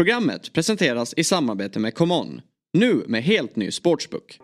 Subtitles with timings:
[0.00, 2.40] Programmet presenteras i samarbete med ComeOn.
[2.72, 4.38] Nu med helt ny sportsbook.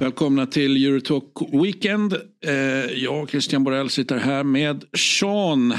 [0.00, 2.12] Välkomna till Eurotalk Weekend.
[2.46, 2.52] Eh,
[3.04, 5.74] jag, Christian Borell, sitter här med Sean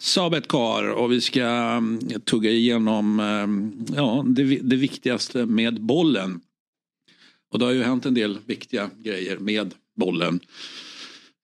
[0.00, 6.40] Sabetkar och vi ska mm, tugga igenom mm, ja, det, det viktigaste med bollen.
[7.52, 10.40] Och det har ju hänt en del viktiga grejer med bollen.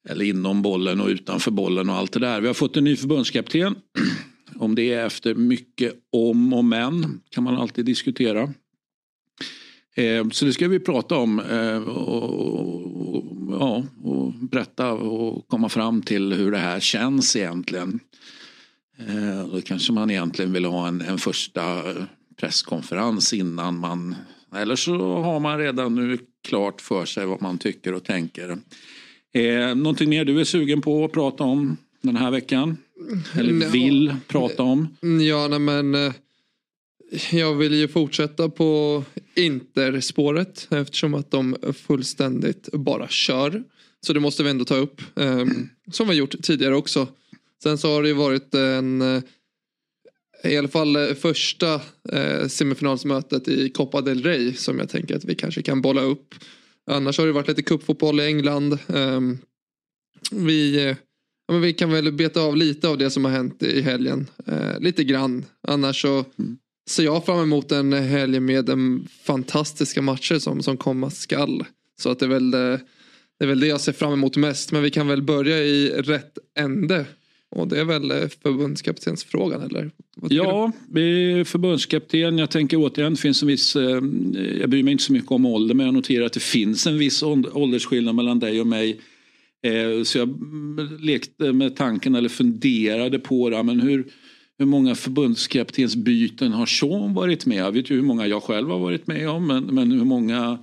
[0.09, 2.41] Eller inom bollen och utanför bollen och allt det där.
[2.41, 3.77] Vi har fått en ny förbundskapten.
[4.57, 8.55] Om det är efter mycket om och men kan man alltid diskutera.
[9.95, 15.69] Eh, så det ska vi prata om eh, och, och, ja, och berätta och komma
[15.69, 18.01] fram till hur det här känns egentligen.
[18.99, 21.83] Eh, då kanske man egentligen vill ha en, en första
[22.37, 24.15] presskonferens innan man
[24.57, 28.59] eller så har man redan nu klart för sig vad man tycker och tänker.
[29.35, 32.77] Eh, någonting mer du är sugen på att prata om den här veckan?
[33.35, 34.97] Eller vill prata om?
[35.29, 36.13] Ja, nej men eh,
[37.33, 43.63] jag vill ju fortsätta på Interspåret eftersom att de fullständigt bara kör.
[44.01, 45.03] Så det måste vi ändå ta upp.
[45.17, 45.45] Eh,
[45.93, 47.09] som vi gjort tidigare också.
[47.63, 49.23] Sen så har det ju varit en eh,
[50.45, 51.75] i alla fall första
[52.13, 56.35] eh, semifinalsmötet i Copa del Rey som jag tänker att vi kanske kan bolla upp.
[56.91, 58.79] Annars har det varit lite cupfotboll i England.
[58.87, 59.39] Um,
[60.31, 60.97] vi, eh,
[61.47, 64.27] ja, men vi kan väl beta av lite av det som har hänt i helgen.
[64.47, 65.45] Eh, lite grann.
[65.69, 66.59] Annars så mm.
[66.91, 71.65] ser jag fram emot en helg med en fantastiska matcher som, som komma skall.
[72.01, 72.51] Så att det är väl
[73.39, 74.73] det är väl det jag ser fram emot mest.
[74.73, 77.07] Men vi kan väl börja i rätt ände.
[77.57, 79.91] Och det är väl eh, förbundskaptensfrågan eller?
[80.29, 80.73] Ja,
[81.45, 82.39] förbundskapten.
[82.39, 83.83] Jag tänker återigen, finns en viss, eh,
[84.61, 86.99] jag bryr mig inte så mycket om ålder men jag noterar att det finns en
[86.99, 89.01] viss åldersskillnad mellan dig och mig.
[89.63, 90.39] Eh, så jag
[91.01, 94.07] lekte med tanken eller funderade på det, men hur,
[94.59, 98.79] hur många förbundskaptensbyten har Sean varit med Jag vet ju hur många jag själv har
[98.79, 100.59] varit med om men, men hur många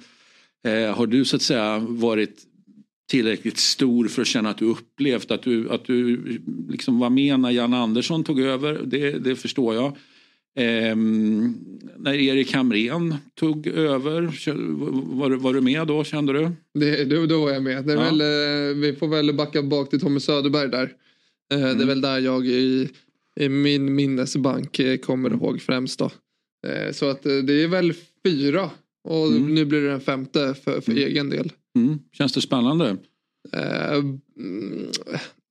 [0.94, 2.53] har du så att säga varit
[3.10, 6.24] tillräckligt stor för att känna att du upplevt att du, att du
[6.70, 8.82] liksom var med när Jan Andersson tog över.
[8.86, 9.98] Det, det förstår jag.
[10.56, 11.56] Ehm,
[11.98, 14.22] när Erik Hamrén tog över,
[15.16, 16.52] var, var du med då kände du?
[16.80, 17.90] Det, då, då var jag med.
[17.90, 17.96] Ja.
[17.96, 20.92] väl, eh, vi får väl backa bak till Tommy Söderberg där.
[21.54, 21.78] Mm.
[21.78, 22.90] Det är väl där jag i,
[23.40, 26.12] i min minnesbank eh, kommer ihåg främst då.
[26.92, 27.94] Så att det är väl
[28.26, 28.70] fyra
[29.04, 29.56] och mm.
[29.56, 31.04] nu blir det den femte för, för mm.
[31.04, 31.52] egen del.
[31.76, 32.00] Mm.
[32.12, 32.90] Känns det spännande?
[33.56, 34.16] Uh,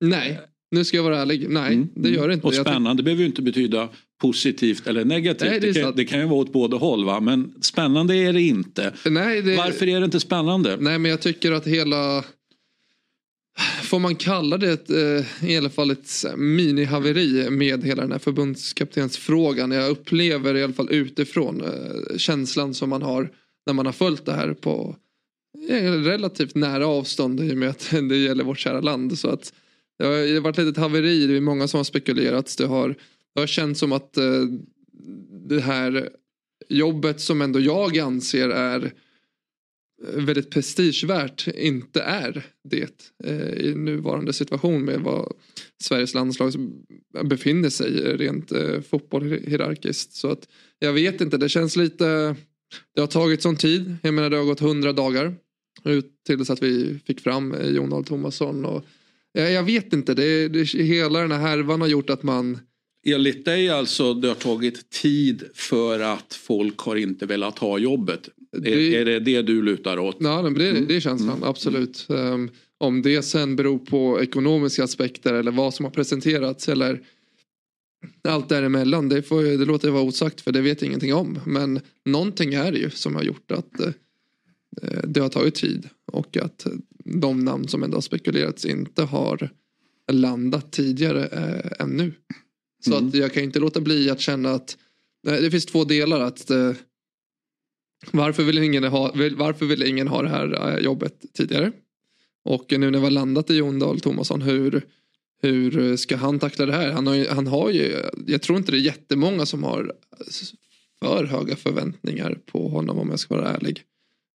[0.01, 0.41] nej,
[0.71, 1.49] nu ska jag vara ärlig.
[1.49, 1.89] Nej, mm.
[1.95, 2.47] det gör det inte.
[2.47, 3.89] Och spännande behöver ju inte betyda
[4.21, 5.51] positivt eller negativt.
[5.51, 7.21] Nej, det, det, kan, det, kan, ju vara åt båda håll va?
[7.21, 8.93] men spännande är det inte.
[9.11, 9.57] Nej, det...
[9.57, 10.77] Varför är det inte spännande?
[10.81, 12.25] Nej men jag tycker att hela
[13.83, 18.19] Får man kalla det ett, eh, i alla fall ett mini-haveri med hela den här
[18.19, 19.71] förbundskaptensfrågan.
[19.71, 23.31] Jag upplever i alla fall utifrån eh, känslan som man har
[23.67, 24.97] när man har följt det här på
[25.69, 29.19] Eh, relativt nära avstånd i och med att det gäller vårt kära land.
[29.19, 29.53] Så att
[29.99, 32.55] det har varit ett litet haveri, det är många som har spekulerat.
[32.59, 32.89] Det har,
[33.35, 34.45] det har känts som att eh,
[35.49, 36.09] det här
[36.69, 38.93] jobbet som ändå jag anser är
[40.07, 45.33] eh, väldigt prestigevärt inte är det eh, i nuvarande situation med vad
[45.83, 46.53] Sveriges landslag
[47.25, 50.13] befinner sig rent eh, fotbollhierarkiskt.
[50.13, 50.49] Så att
[50.79, 52.37] jag vet inte, det känns lite
[52.95, 53.97] det har tagit sån tid.
[54.03, 55.35] Jag menar det har gått hundra dagar.
[56.27, 58.65] Tills att vi fick fram eh, Jon Dahl Tomasson.
[58.65, 58.85] Och,
[59.33, 62.59] jag, jag vet inte, det, det, hela den här härvan har gjort att man
[63.07, 68.29] Enligt dig alltså, det har tagit tid för att folk har inte velat ha jobbet.
[68.59, 70.17] Det, är, är, det det du lutar åt?
[70.21, 70.87] Ja, det, mm.
[70.89, 71.49] det är känslan, mm.
[71.49, 72.07] absolut.
[72.09, 77.01] Um, om det sen beror på ekonomiska aspekter eller vad som har presenterats eller
[78.29, 81.39] allt däremellan, det, får, det låter jag vara osagt för det vet jag ingenting om.
[81.47, 83.93] Men någonting är det ju som har gjort att eh,
[85.05, 86.67] det har tagit tid och att
[87.05, 89.51] de namn som ändå har spekulerats inte har
[90.13, 92.13] landat tidigare eh, än nu.
[92.85, 93.09] Så mm.
[93.09, 94.77] att jag kan inte låta bli att känna att
[95.23, 96.21] det finns två delar.
[96.21, 96.73] att eh,
[98.11, 101.73] varför, vill ingen ha, varför vill ingen ha det här eh, jobbet tidigare?
[102.45, 104.83] Och nu när vi har landat i Jon Dahl Tomasson, hur,
[105.43, 106.93] hur ska han tackla det här?
[106.93, 107.97] Han har, ju, han har ju,
[108.27, 109.93] jag tror inte det är jättemånga som har
[111.03, 113.85] för höga förväntningar på honom om jag ska vara ärlig.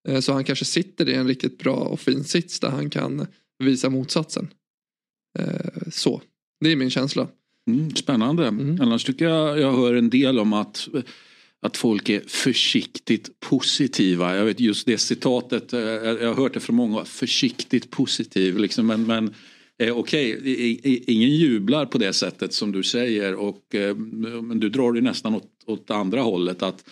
[0.08, 3.28] Eh, så han kanske sitter i en riktigt bra och fin sits där han kan
[3.64, 4.48] visa motsatsen.
[5.40, 6.22] Eh, så,
[6.60, 7.28] det är min känsla.
[7.70, 8.48] Mm, spännande.
[8.48, 8.82] Mm.
[8.82, 10.88] Annars tycker jag jag hör en del om att
[11.62, 14.38] att folk är försiktigt positiva.
[14.38, 18.58] Jag vet just det citatet, eh, jag har hört det från många, försiktigt positiv.
[18.58, 19.34] Liksom, men, men
[19.80, 24.70] eh, okej, okay, ingen jublar på det sättet som du säger och eh, men du
[24.70, 26.90] drar det nästan åt, åt andra hållet att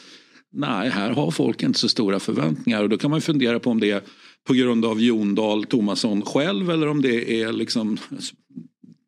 [0.56, 3.80] nej, här har folk inte så stora förväntningar och då kan man fundera på om
[3.80, 4.02] det är
[4.48, 7.98] på grund av Jon Dahl Tomasson själv eller om det är liksom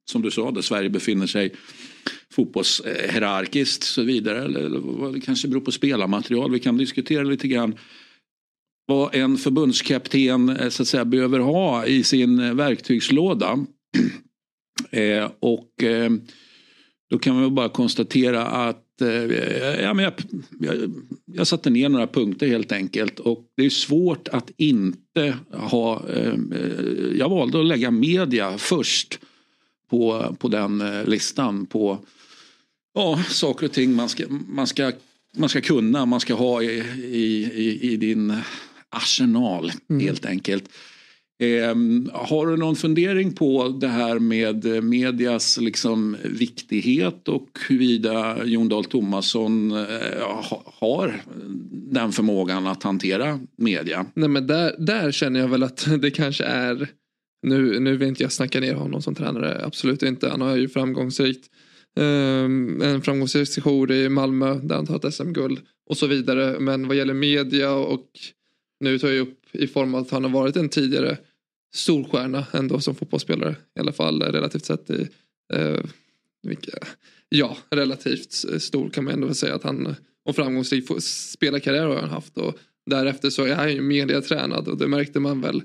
[0.09, 1.53] som du sa, där Sverige befinner sig
[2.31, 4.43] fotbollshierarkiskt och så vidare.
[4.43, 6.51] Eller, vad det kanske beror på spelarmaterial.
[6.51, 7.75] Vi kan diskutera lite grann
[8.85, 13.65] vad en förbundskapten eh, så att säga, behöver ha i sin verktygslåda.
[14.91, 16.11] eh, och eh,
[17.09, 18.83] då kan man bara konstatera att
[19.81, 20.13] ja, men jag,
[20.59, 20.93] jag,
[21.25, 26.33] jag, satte ner några punkter helt enkelt och det är svårt att inte ha, eh,
[27.15, 29.19] jag valde att lägga media först
[29.89, 31.99] på, på den eh, listan på
[32.93, 34.91] ja, saker och ting man ska, man ska,
[35.35, 38.33] man ska kunna, man ska ha i, i, i din
[38.89, 40.01] arsenal mm.
[40.01, 40.69] helt enkelt.
[41.39, 41.75] Eh,
[42.13, 48.69] har du någon fundering på det här med eh, medias liksom viktighet och huruvida Jon
[48.69, 51.21] Dahl Tomasson eh, har
[51.71, 54.05] den förmågan att hantera media?
[54.13, 56.87] Nej men där, där känner jag väl att det kanske är
[57.41, 60.29] nu, nu vill inte jag snacka ner honom som tränare, absolut inte.
[60.29, 61.45] Han har ju framgångsrikt
[61.95, 66.59] um, en framgångsrik sejour i Malmö där han tar ett SM-guld och så vidare.
[66.59, 68.05] Men vad gäller media och
[68.79, 71.17] nu tar jag upp i form av att han har varit en tidigare
[71.77, 73.55] storstjärna ändå som fotbollsspelare.
[73.75, 75.07] I alla fall relativt sett i
[75.55, 75.83] uh,
[76.43, 76.71] vilka,
[77.29, 79.95] ja, relativt stor kan man ändå säga att han
[80.25, 84.87] och framgångsrik spelarkarriär har han haft och därefter så är han ju mediatränad och det
[84.87, 85.61] märkte man väl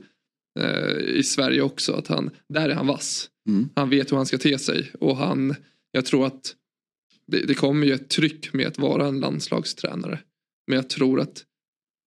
[0.60, 1.92] eh, i Sverige också.
[1.92, 3.30] Att han, där är han vass.
[3.48, 3.68] Mm.
[3.74, 4.92] Han vet hur han ska te sig.
[5.00, 5.54] Och han,
[5.92, 6.54] jag tror att
[7.26, 10.18] det, det kommer ju ett tryck med att vara en landslagstränare.
[10.66, 11.44] Men jag tror att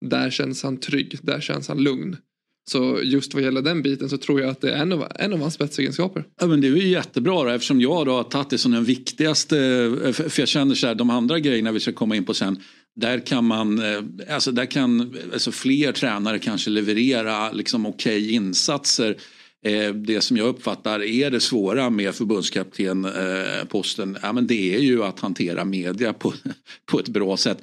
[0.06, 2.18] där känns han trygg, där känns han lugn.
[2.68, 5.34] Så just vad gäller den biten så tror jag att det är en av, en
[5.34, 6.26] av hans spetsegenskaper.
[6.40, 8.84] Ja, men det är ju jättebra då, eftersom jag då har tagit det som den
[8.84, 9.58] viktigaste.
[10.06, 12.60] Eh, för jag känner så här, de andra grejerna vi ska komma in på sen.
[12.96, 18.32] Där kan man, eh, alltså där kan alltså fler tränare kanske leverera liksom okej okay
[18.32, 19.18] insatser.
[19.66, 25.04] Eh, det som jag uppfattar är det svåra med förbundskaptenposten, ja, men det är ju
[25.04, 26.34] att hantera media på,
[26.86, 27.58] på ett bra sätt.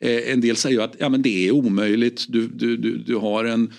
[0.00, 3.72] En del säger att ja, men det är omöjligt, du, du, du, du har en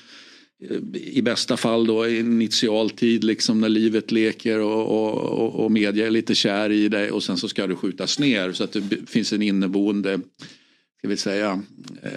[0.94, 6.12] i bästa fall då initial tid liksom när livet leker och, och, och media är
[6.12, 9.34] lite kär i dig och sen så ska du skjutas ner så att det finns
[9.34, 10.20] en inneboende
[11.00, 11.62] ska vi säga,
[12.04, 12.12] eh,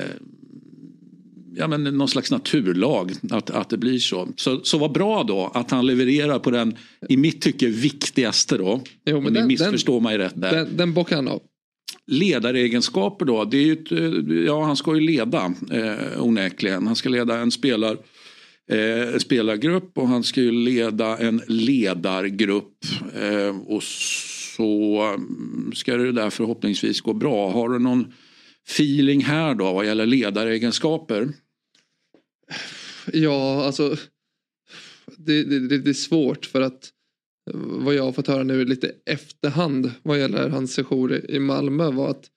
[1.54, 4.28] ja, men någon slags naturlag att, att det blir så.
[4.36, 4.60] så.
[4.64, 6.76] Så vad bra då att han levererar på den,
[7.08, 8.80] i mitt tycke, viktigaste då.
[9.04, 10.52] Jo, men den, missförstår mig rätt där.
[10.52, 11.42] Den, den bockar han av.
[12.06, 16.86] Ledaregenskaper då, det är ju ett, eh, ja han ska ju leda eh, onekligen.
[16.86, 17.96] Han ska leda en spelar
[18.70, 22.84] eh, spelargrupp och han ska ju leda en ledargrupp.
[23.14, 27.50] Eh, och så mm, ska det där förhoppningsvis gå bra.
[27.50, 28.12] Har du någon
[28.68, 31.28] feeling här då vad gäller ledaregenskaper?
[33.12, 33.96] Ja, alltså
[35.16, 36.90] det, det, det, är svårt för att
[37.54, 42.10] vad jag har fått höra nu lite efterhand vad gäller hans sejour i Malmö var
[42.10, 42.30] att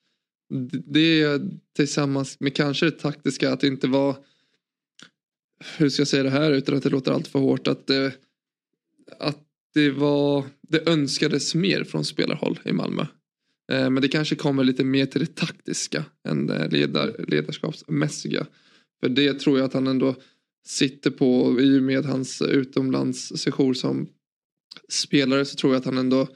[0.85, 1.41] det
[1.75, 4.15] tillsammans med kanske det taktiska att inte vara
[5.77, 8.13] hur ska jag säga det här utan att det låter allt för hårt att det,
[9.19, 9.39] att
[9.73, 13.01] det var det önskades mer från spelarhåll i Malmö.
[13.71, 18.47] Eh, men det kanske kommer lite mer till det taktiska än det ledar, ledarskapsmässiga.
[18.99, 20.15] För det tror jag att han ändå
[20.65, 24.09] sitter på i och med hans utomlandssession som
[24.89, 26.27] spelare så tror jag att han ändå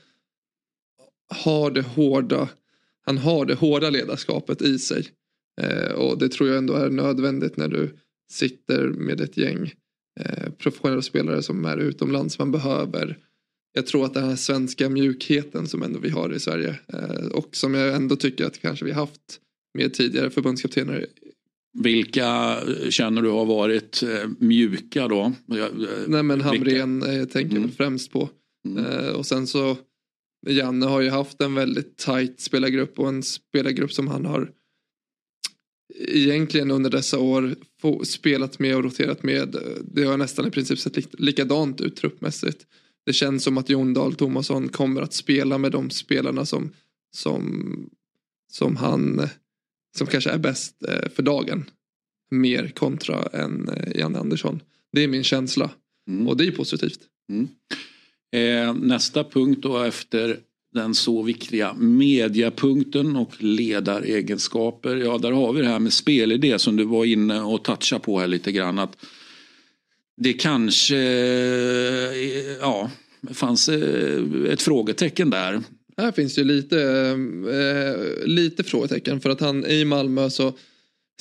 [1.43, 2.49] har det hårda
[3.09, 5.07] han har det hårda ledarskapet i sig.
[5.61, 7.97] Eh, och det tror jag ändå är nödvändigt när du
[8.31, 9.73] sitter med ett gäng
[10.19, 12.39] eh, professionella spelare som är utomlands.
[12.39, 13.17] Man behöver
[13.73, 17.55] jag tror att den här svenska mjukheten som ändå vi har i Sverige eh, och
[17.55, 19.39] som jag ändå tycker att kanske vi haft
[19.73, 21.05] med tidigare förbundskaptener.
[21.79, 22.57] Vilka
[22.89, 25.33] känner du har varit eh, mjuka då?
[26.07, 27.61] Nej men Hamrén tänker mm.
[27.61, 28.29] jag främst på.
[28.67, 29.15] Mm.
[29.15, 29.77] Och sen så
[30.47, 34.51] Janne har ju haft en väldigt tight spelargrupp och en spelargrupp som han har
[35.97, 37.55] egentligen under dessa år
[38.03, 39.55] spelat med och roterat med.
[39.91, 42.65] Det har nästan i princip sett likadant ut truppmässigt
[43.09, 46.71] det känns som att Jon Dahl Tomasson kommer att spela med de spelarna som,
[47.11, 47.89] som,
[48.51, 49.27] som han
[49.97, 51.69] som kanske är bäst eh, för dagen.
[52.31, 54.61] Mer kontra än eh, Janne Andersson.
[54.91, 55.71] Det är min känsla.
[56.07, 56.27] Mm.
[56.27, 56.99] Och det är positivt.
[57.29, 57.47] Mm.
[58.31, 60.39] Eh, nästa punkt då efter
[60.73, 64.95] den så viktiga mediapunkten och ledaregenskaper.
[64.95, 68.19] Ja, där har vi det här med spelidé som du var inne och touchade på
[68.19, 68.79] här lite grann.
[68.79, 68.97] Att
[70.17, 72.91] det kanske eh, ja,
[73.33, 75.61] fanns eh, ett frågetecken där.
[75.97, 76.81] Här finns det lite,
[77.51, 80.53] eh, lite frågetecken för att han i Malmö så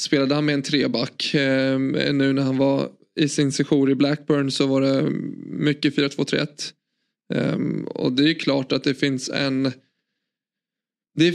[0.00, 1.35] spelade han med en treback.
[1.35, 2.88] Eh, nu när han var
[3.21, 5.11] i sin session i Blackburn så var det
[5.47, 6.73] mycket 4-2-3-1.
[7.35, 9.73] Um, och det är klart att det finns en...
[11.14, 11.35] Det är,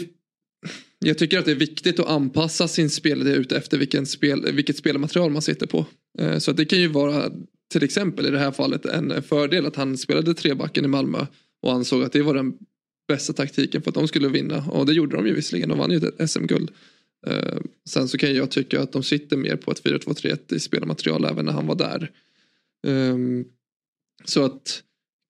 [1.00, 4.78] jag tycker att det är viktigt att anpassa sin spelidé ut efter vilken spel, vilket
[4.78, 5.86] spelmaterial man sitter på.
[6.22, 7.32] Uh, så det kan ju vara
[7.72, 11.26] till exempel i det här fallet en fördel att han spelade trebacken i Malmö
[11.62, 12.58] och ansåg att det var den
[13.08, 14.66] bästa taktiken för att de skulle vinna.
[14.70, 16.72] Och det gjorde de ju visserligen, de vann ju ett SM-guld.
[17.28, 20.60] Uh, ehm, sen så kan jag tycka att de sitter mer på ett 4-2-3-1 i
[20.60, 22.12] spelmaterial även när han var där.
[22.88, 23.46] Um,
[24.26, 24.84] så att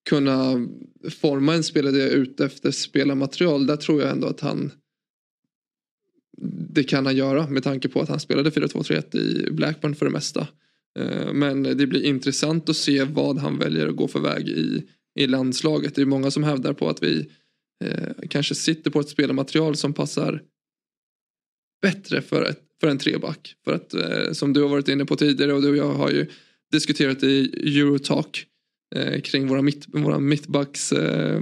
[0.10, 0.68] kunna
[1.10, 3.68] forma en spelare ut efter spelarmaterial.
[3.68, 4.72] Där tror jag ändå att han
[6.70, 10.12] det kan han göra med tanke på att han spelade 4-2-3-1 i Blackburn för det
[10.12, 10.48] mesta.
[11.00, 14.84] Eh, men det blir intressant att se vad han väljer att gå för väg i,
[15.16, 15.96] i landslaget.
[15.96, 17.30] Det är många som hävdar på att vi
[17.84, 20.42] eh, kanske sitter på ett spelarmaterial som passar
[21.82, 23.56] bättre för, ett, för en treback.
[23.66, 26.12] För att eh, som du har varit inne på tidigare och du och jag har
[26.12, 26.28] ju
[26.72, 27.40] diskuterat i
[27.80, 28.48] Eurotalk
[28.96, 31.42] eh, kring våra, mitt, våra mittbacks eh,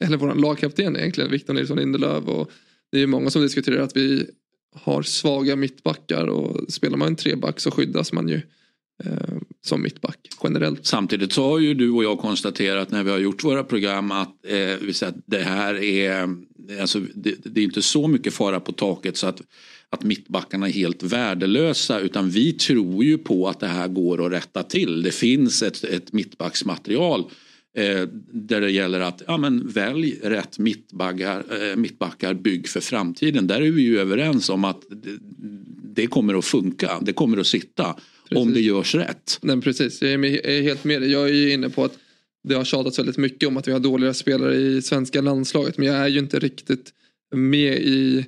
[0.00, 2.50] eller våran lagkapten egentligen, Victor Nilsson Lindelöf och
[2.92, 4.26] det är många som diskuterar att vi
[4.74, 8.40] har svaga mittbackar och spelar man en treback så skyddas man ju
[9.04, 10.86] eh, som mittback generellt.
[10.86, 14.46] Samtidigt så har ju du och jag konstaterat när vi har gjort våra program att,
[14.46, 16.36] eh, att det här är,
[16.80, 19.42] alltså, det, det, är inte så mycket fara på taket så att
[19.96, 24.32] att mittbackarna är helt värdelösa utan vi tror ju på att det här går att
[24.32, 25.02] rätta till.
[25.02, 27.20] Det finns ett, ett mittbacksmaterial
[27.76, 33.46] eh, där det gäller att ja, men välj rätt mittbackar, eh, mittbackar, bygg för framtiden.
[33.46, 35.18] Där är vi ju överens om att det,
[35.94, 37.96] det kommer att funka, det kommer att sitta
[38.28, 38.42] precis.
[38.42, 39.38] om det görs rätt.
[39.42, 41.12] Nej, precis, jag är, helt med dig.
[41.12, 41.98] Jag är ju inne på att
[42.48, 45.86] det har tjatats väldigt mycket om att vi har dåliga spelare i svenska landslaget men
[45.86, 46.92] jag är ju inte riktigt
[47.34, 48.26] med i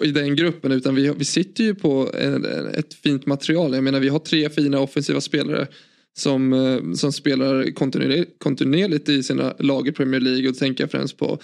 [0.00, 3.74] i den gruppen utan vi, vi sitter ju på en, ett fint material.
[3.74, 5.66] Jag menar vi har tre fina offensiva spelare
[6.16, 10.84] som, eh, som spelar kontinuerligt, kontinuerligt i sina lag i Premier League och då tänker
[10.84, 11.38] jag främst på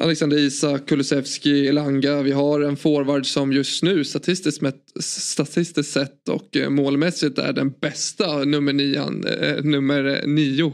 [0.00, 2.22] Alexander Isak, Kulusevski, Elanga.
[2.22, 7.52] Vi har en forward som just nu statistiskt, med, statistiskt sett och eh, målmässigt är
[7.52, 10.72] den bästa nummer, nian, eh, nummer nio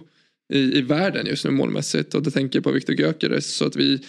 [0.52, 2.14] i, i världen just nu målmässigt.
[2.14, 3.54] Och det tänker jag på Viktor Gyökeres.
[3.54, 4.00] Så att vi,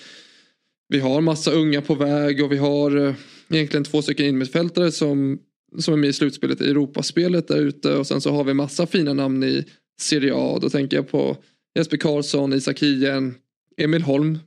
[0.88, 3.16] vi har massa unga på väg och vi har eh,
[3.50, 5.40] egentligen två stycken innermittfältare som,
[5.80, 8.88] som är med i slutspelet i Europaspelet där ute och sen så har vi massa
[8.88, 9.66] fina namn i
[10.02, 10.60] Serie A.
[10.62, 11.38] Då tänker jag på
[11.76, 13.36] Jesper Karlsson, Isak Hien,
[13.78, 14.40] Emil Holm.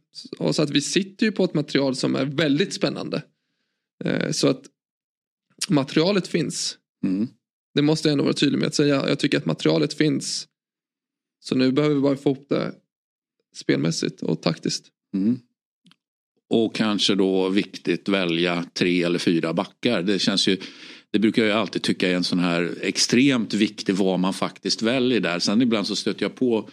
[0.53, 3.23] Så att vi sitter ju på ett material som är väldigt spännande.
[4.05, 4.63] Eh, så att
[5.69, 6.79] materialet finns.
[7.05, 7.29] Mm.
[7.75, 9.09] Det måste jag ändå vara tydlig med att säga.
[9.09, 10.49] Jag tycker att materialet finns.
[11.41, 12.75] Så nu behöver vi bara få ihop det
[13.57, 14.89] spelmässigt och taktiskt.
[15.15, 15.39] Mm.
[16.49, 20.03] Och kanske då viktigt välja tre eller fyra backar.
[20.03, 20.57] Det känns ju
[21.11, 25.21] det brukar jag alltid tycka är en sån här extremt viktig vad man faktiskt väljer
[25.21, 25.39] där.
[25.39, 26.69] Sen ibland så stöter jag på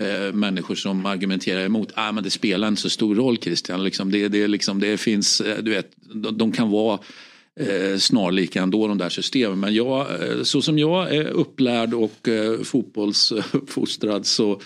[0.00, 1.92] eh, människor som argumenterar emot.
[1.94, 3.84] Ah, men det spelar inte så stor roll Christian.
[3.84, 6.98] Liksom, det, det, liksom, det finns, eh, du vet, de, de kan vara
[7.60, 9.60] eh, snarlika ändå de där systemen.
[9.60, 14.60] Men jag, eh, så som jag är upplärd och eh, fotbollsuppfostrad så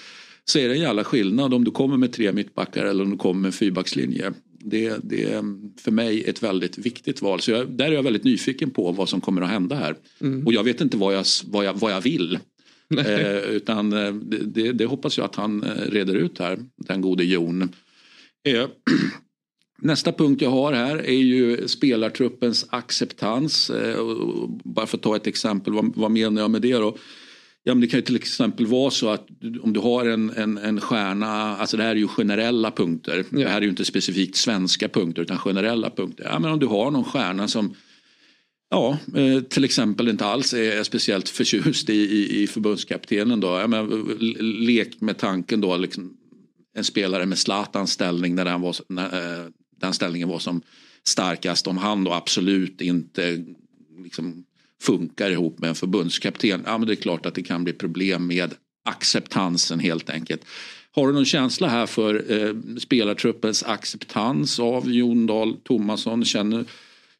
[0.44, 3.16] så är det en jävla skillnad om du kommer med tre mittbackar eller om du
[3.16, 4.32] kommer med en fyrbackslinje.
[4.66, 5.42] Det, det är
[5.80, 7.40] för mig ett väldigt viktigt val.
[7.40, 9.96] Så jag, där är jag väldigt nyfiken på vad som kommer att hända här.
[10.20, 10.46] Mm.
[10.46, 12.38] Och jag vet inte vad jag, vad jag, vad jag vill.
[12.98, 17.00] Eh, utan eh, det, det, det, hoppas jag att han eh, reder ut här, den
[17.00, 17.62] gode Jon.
[18.44, 18.66] Eh,
[19.78, 23.70] nästa punkt jag har här är ju spelartruppens acceptans.
[23.70, 23.96] Eh,
[24.64, 26.96] bara för att ta ett exempel, vad, vad menar jag med det då?
[27.66, 29.28] Ja, men det kan ju till exempel vara så att
[29.62, 33.24] om du har en, en, en stjärna, alltså det här är ju generella punkter.
[33.30, 33.38] Ja.
[33.38, 36.24] Det här är ju inte specifikt svenska punkter utan generella punkter.
[36.24, 37.74] Ja, men om du har någon stjärna som
[38.70, 43.46] ja, eh, till exempel inte alls är speciellt förtjust i, i, i förbundskaptenen då.
[43.46, 43.88] Ja, men,
[44.40, 46.16] lek med tanken då liksom,
[46.76, 49.46] en spelare med Zlatans ställning när den, var, när, eh,
[49.80, 50.62] den ställningen var som
[51.04, 51.66] starkast.
[51.66, 53.44] Om han då absolut inte
[54.02, 54.44] liksom,
[54.82, 56.62] funkar ihop med en förbundskapten.
[56.66, 58.54] Ja, men det är klart att det kan bli problem med
[58.84, 60.44] acceptansen helt enkelt.
[60.94, 66.24] Har du någon känsla här för eh, spelartruppens acceptans av Jon Dahl Tomasson?
[66.24, 66.64] Känner,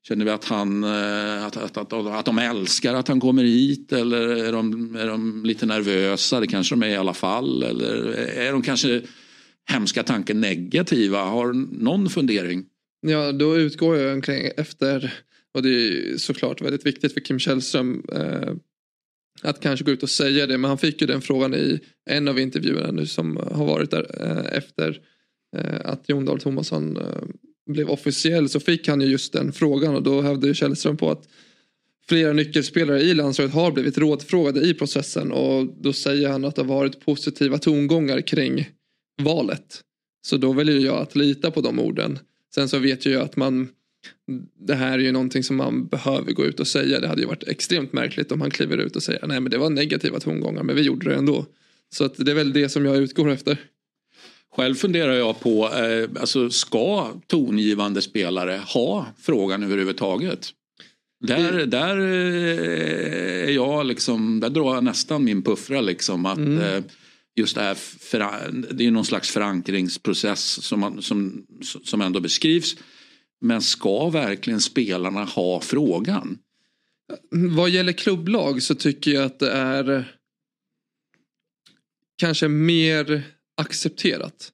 [0.08, 3.92] känner vi att, han, eh, att, att, att, att de älskar att han kommer hit
[3.92, 6.40] eller är de, är de lite nervösa?
[6.40, 7.62] Det kanske de är i alla fall.
[7.62, 9.02] Eller är de kanske
[9.70, 11.22] hemska tanken negativa.
[11.22, 12.64] Har någon fundering?
[13.00, 15.14] Ja, då utgår jag omkring efter,
[15.54, 18.54] och det är såklart väldigt viktigt för Kim Källström eh,
[19.42, 20.58] att kanske gå ut och säga det.
[20.58, 21.80] Men han fick ju den frågan i
[22.10, 25.00] en av intervjuerna nu som har varit där eh, efter
[25.56, 27.22] eh, att Jon Dahl Tomasson eh,
[27.66, 31.28] blev officiell så fick han ju just den frågan och då hävdade Källström på att
[32.08, 36.62] flera nyckelspelare i landslaget har blivit rådfrågade i processen och då säger han att det
[36.62, 38.68] har varit positiva tongångar kring
[39.22, 39.80] valet.
[40.26, 42.18] Så då väljer jag att lita på de orden.
[42.54, 43.68] Sen så vet jag att man
[44.60, 47.00] det här är ju någonting som man behöver gå ut och säga.
[47.00, 49.58] Det hade ju varit extremt märkligt om han kliver ut och säger nej men det
[49.58, 51.46] var negativa tongångar men vi gjorde det ändå.
[51.94, 53.58] Så att det är väl det som jag utgår efter.
[54.56, 60.48] Själv funderar jag på, eh, alltså ska tongivande spelare ha frågan överhuvudtaget?
[61.20, 61.66] Där, det...
[61.66, 66.58] där eh, är jag liksom, där drar jag nästan min puffra liksom att mm.
[66.58, 66.82] eh,
[67.36, 67.76] just det här,
[68.74, 71.46] det är någon slags förankringsprocess som, man, som,
[71.84, 72.76] som ändå beskrivs.
[73.44, 76.38] Men ska verkligen spelarna ha frågan?
[77.30, 80.16] Vad gäller klubblag så tycker jag att det är
[82.16, 83.22] kanske mer
[83.56, 84.52] accepterat.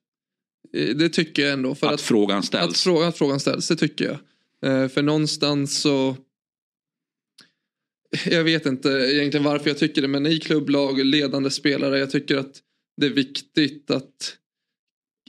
[0.72, 1.74] Eh, det tycker jag ändå.
[1.74, 2.70] För att, att frågan ställs?
[2.70, 4.18] Att, fråga, att frågan ställs, det tycker jag.
[4.70, 6.16] Eh, för någonstans så
[8.26, 12.36] jag vet inte egentligen varför jag tycker det men i klubblag, ledande spelare, jag tycker
[12.36, 12.60] att
[12.96, 14.36] det är viktigt att,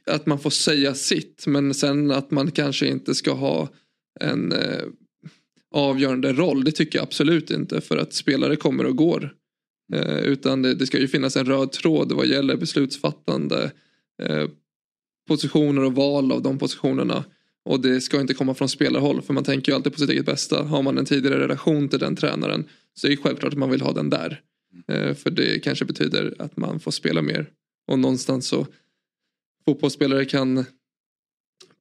[0.05, 3.69] att man får säga sitt men sen att man kanske inte ska ha
[4.19, 4.83] en eh,
[5.71, 6.63] avgörande roll.
[6.63, 9.33] Det tycker jag absolut inte för att spelare kommer och går.
[9.93, 13.71] Eh, utan det, det, ska ju finnas en röd tråd vad gäller beslutsfattande
[14.23, 14.49] eh,
[15.27, 17.23] positioner och val av de positionerna.
[17.65, 20.25] Och det ska inte komma från spelarhåll för man tänker ju alltid på sitt eget
[20.25, 20.63] bästa.
[20.63, 23.81] Har man en tidigare relation till den tränaren så är det självklart att man vill
[23.81, 24.41] ha den där.
[24.87, 27.49] Eh, för det kanske betyder att man får spela mer.
[27.87, 28.67] Och någonstans så
[29.65, 30.65] fotbollsspelare kan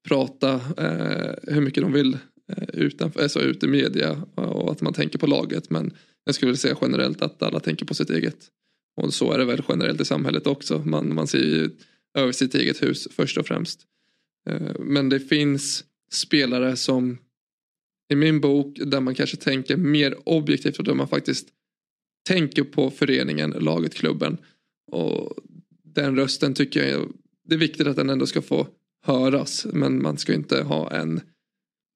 [0.09, 2.19] prata eh, hur mycket de vill
[2.53, 5.71] eh, utanför, eh, alltså ute i media och att man tänker på laget.
[5.71, 8.49] Men jag skulle vilja säga generellt att alla tänker på sitt eget.
[8.97, 10.79] Och så är det väl generellt i samhället också.
[10.79, 11.71] Man, man ser ju
[12.15, 13.87] över sitt eget hus först och främst.
[14.49, 17.19] Eh, men det finns spelare som
[18.13, 21.49] i min bok där man kanske tänker mer objektivt och där man faktiskt
[22.29, 24.39] tänker på föreningen, laget, klubben.
[24.93, 25.37] Och
[25.83, 27.13] den rösten tycker jag
[27.51, 28.67] det är viktigt att den ändå ska få
[29.05, 29.67] höras.
[29.73, 31.21] Men man ska inte ha en...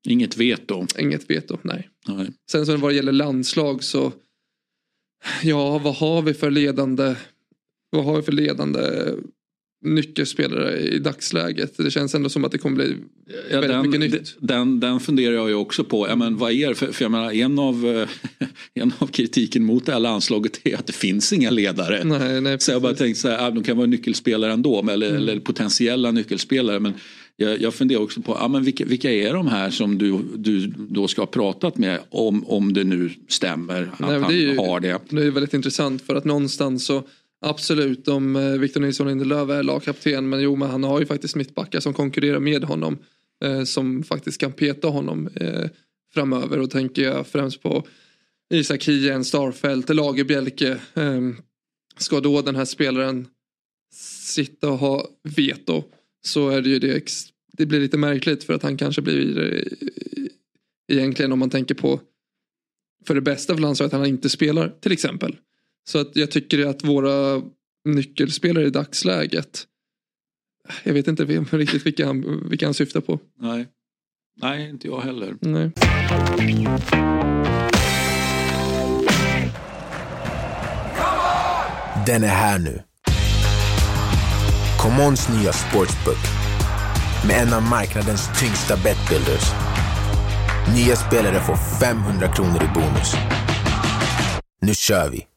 [0.06, 0.86] Inget veto?
[0.98, 1.90] Inget veto, nej.
[2.08, 2.30] nej.
[2.50, 4.12] Sen så vad det gäller landslag så...
[5.42, 7.14] Ja, vad har vi för ledande...
[7.90, 8.80] Vad har vi för ledande
[9.84, 11.76] nyckelspelare i dagsläget.
[11.76, 12.96] Det känns ändå som att det kommer bli
[13.50, 14.36] ja, väldigt den, mycket nytt.
[14.38, 16.08] Den, den funderar jag ju också på.
[16.08, 19.86] Ja, men vad är för, för jag menar, en, av, eh, en av kritiken mot
[19.86, 22.04] det här landslaget är att det finns inga ledare.
[22.04, 25.22] Nej, nej, så jag bara tänkte så här, de kan vara nyckelspelare ändå eller, mm.
[25.22, 26.80] eller potentiella nyckelspelare.
[26.80, 26.92] Men
[27.36, 30.66] jag, jag funderar också på ja, men vilka, vilka är de här som du, du
[30.76, 34.80] då ska ha pratat med om, om det nu stämmer att nej, han ju, har
[34.80, 34.98] det.
[35.08, 37.02] Det är väldigt intressant för att någonstans så
[37.46, 41.36] Absolut, om eh, Victor Nilsson Lindelöf är lagkapten men jo men han har ju faktiskt
[41.36, 42.98] mittbackar som konkurrerar med honom.
[43.44, 45.70] Eh, som faktiskt kan peta honom eh,
[46.14, 47.86] framöver och tänker jag främst på
[48.54, 50.80] Isak Hien, Starfelt, Lagerbjälke.
[50.94, 51.20] Eh,
[51.98, 53.26] ska då den här spelaren
[54.22, 55.84] sitta och ha veto
[56.26, 57.10] så är det ju det,
[57.52, 59.64] det blir lite märkligt för att han kanske blir
[60.92, 62.00] egentligen om man tänker på
[63.06, 65.36] för det bästa för landslaget att han inte spelar till exempel.
[65.84, 67.42] Så att jag tycker att våra
[67.84, 69.66] nyckelspelare i dagsläget.
[70.84, 73.20] Jag vet inte riktigt vilka han, vilka han syftar på.
[73.40, 73.66] Nej.
[74.42, 75.36] Nej, inte jag heller.
[75.40, 75.72] Nej.
[82.06, 82.82] Den är här nu.
[84.82, 86.44] Commons nya sportsbook
[87.26, 89.52] med en av marknadens tyngsta betbuilders.
[90.74, 93.14] Nya spelare får 500 kronor i bonus.
[94.60, 95.33] Nu kör vi!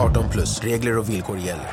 [0.00, 0.60] 18 plus.
[0.60, 1.66] Regler och villkor gäller.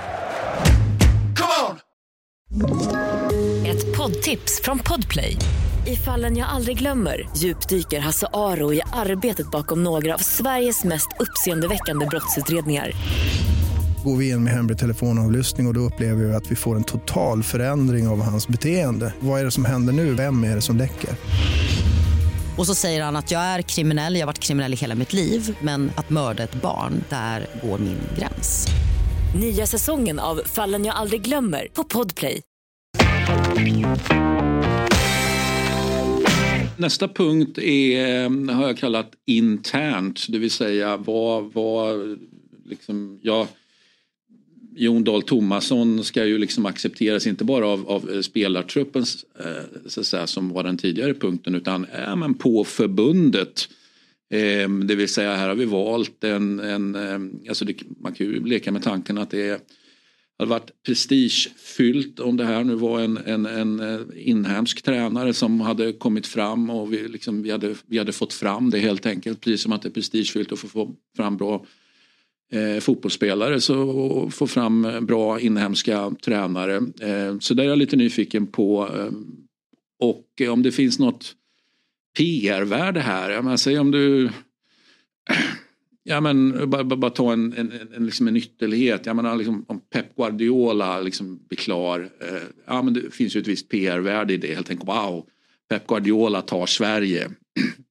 [3.65, 5.37] Ett poddtips från Podplay.
[5.85, 11.07] I fallen jag aldrig glömmer djupdyker Hasse Aro i arbetet bakom några av Sveriges mest
[11.19, 12.91] uppseendeväckande brottsutredningar.
[14.03, 16.83] Går vi in med hemlig telefonavlyssning och, och då upplever vi att vi får en
[16.83, 19.13] total förändring av hans beteende.
[19.19, 20.13] Vad är det som händer nu?
[20.13, 21.09] Vem är det som läcker?
[22.57, 25.13] Och så säger han att jag är kriminell, jag har varit kriminell i hela mitt
[25.13, 28.67] liv men att mörda ett barn, där går min gräns.
[29.39, 32.41] Nya säsongen av Fallen jag aldrig glömmer på Podplay.
[36.77, 42.19] Nästa punkt är, har jag kallat internt, det vill säga vad, vad
[42.65, 43.47] liksom, ja,
[44.77, 49.05] Jon Dahl Tomasson ska ju liksom accepteras inte bara av, av spelartruppen
[49.39, 49.45] eh,
[49.85, 53.69] så säga, som var den tidigare punkten utan ja, men på förbundet.
[54.29, 58.27] Eh, det vill säga här har vi valt en, en eh, alltså det, man kan
[58.27, 59.59] ju leka med tanken att det är
[60.39, 65.61] hade varit prestigefyllt om det här nu var en, en, en eh, inhemsk tränare som
[65.61, 69.41] hade kommit fram och vi, liksom, vi, hade, vi hade fått fram det helt enkelt.
[69.41, 71.65] Precis som att det är prestigefyllt att få fram bra
[72.51, 76.75] eh, fotbollsspelare så få fram bra inhemska tränare.
[76.75, 78.89] Eh, så där är jag lite nyfiken på.
[78.97, 79.11] Eh,
[79.99, 81.35] och om det finns något
[82.17, 83.29] PR-värde här.
[83.29, 84.29] Jag menar, alltså, säg om du
[86.09, 89.05] Ja men bara, bara ta en, en, en, liksom en ytterlighet.
[89.05, 92.09] Jag menar liksom, om Pep Guardiola liksom blir klar.
[92.19, 94.55] Eh, ja men det finns ju ett visst PR-värde i det.
[94.55, 95.25] Helt enkelt wow.
[95.69, 97.29] Pep Guardiola tar Sverige.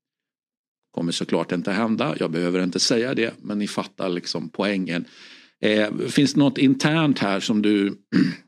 [0.96, 2.16] Kommer såklart inte hända.
[2.20, 3.34] Jag behöver inte säga det.
[3.42, 5.04] Men ni fattar liksom poängen.
[5.60, 7.94] Eh, finns det något internt här som du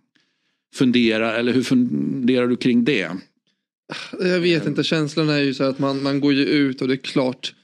[0.74, 3.10] funderar eller hur funderar du kring det?
[4.20, 6.94] Jag vet inte, känslan är ju så att man, man går ju ut och det
[6.94, 7.54] är klart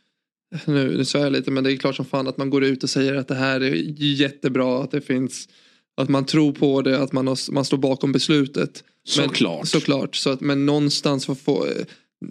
[0.65, 2.83] nu, nu svär jag lite men det är klart som fan att man går ut
[2.83, 5.49] och säger att det här är jättebra, att det finns
[5.97, 8.85] att man tror på det, att man, har, man står bakom beslutet.
[9.05, 9.69] Såklart.
[9.69, 10.17] Såklart.
[10.17, 11.67] Så att, men någonstans får få,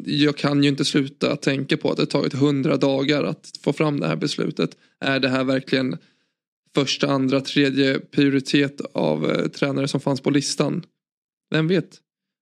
[0.06, 4.00] jag kan ju inte sluta tänka på att det tagit hundra dagar att få fram
[4.00, 4.78] det här beslutet.
[5.00, 5.98] Är det här verkligen
[6.76, 10.84] första, andra, tredje prioritet av eh, tränare som fanns på listan?
[11.52, 12.00] Vem vet?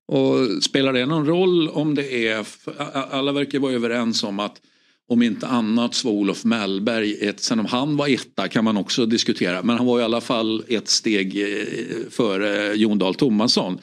[0.08, 2.46] Och, Spelar det någon roll om det är,
[2.92, 4.62] alla verkar vara överens om att
[5.08, 8.78] om inte annat så var Olof Mellberg, ett, sen om han var etta kan man
[8.78, 11.66] också diskutera, men han var i alla fall ett steg eh,
[12.10, 13.80] före Jon Dahl Tomasson.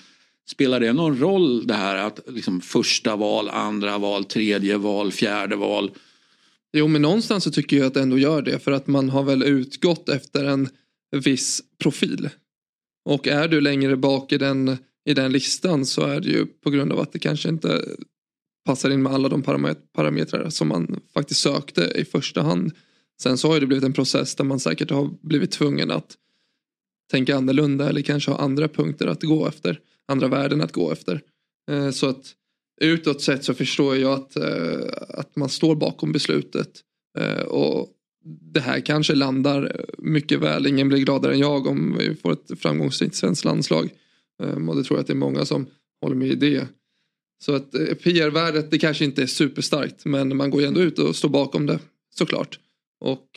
[0.50, 5.56] Spelar det någon roll det här att liksom första val, andra val, tredje val, fjärde
[5.56, 5.90] val?
[6.72, 9.22] Jo men någonstans så tycker jag att det ändå gör det för att man har
[9.22, 10.68] väl utgått efter en
[11.10, 12.28] viss profil.
[13.04, 16.70] Och är du längre bak i den, i den listan så är det ju på
[16.70, 17.84] grund av att det kanske inte
[18.66, 19.42] passar in med alla de
[19.92, 22.72] parametrar som man faktiskt sökte i första hand.
[23.22, 26.16] Sen så har det blivit en process där man säkert har blivit tvungen att
[27.10, 29.80] tänka annorlunda eller kanske ha andra punkter att gå efter.
[30.08, 31.20] Andra värden att gå efter.
[31.70, 32.34] Eh, så att
[32.80, 36.80] utåt sett så förstår jag att, eh, att man står bakom beslutet.
[37.18, 37.88] Eh, och
[38.52, 40.66] det här kanske landar mycket väl.
[40.66, 43.88] Ingen blir gladare än jag om vi får ett framgångsrikt svenskt landslag.
[44.42, 45.66] Ehm, och det tror jag att det är många som
[46.00, 46.66] håller med i det.
[47.44, 47.70] Så att
[48.02, 51.66] PR-värdet det kanske inte är superstarkt men man går ju ändå ut och står bakom
[51.66, 51.78] det
[52.14, 52.58] såklart.
[53.00, 53.28] Och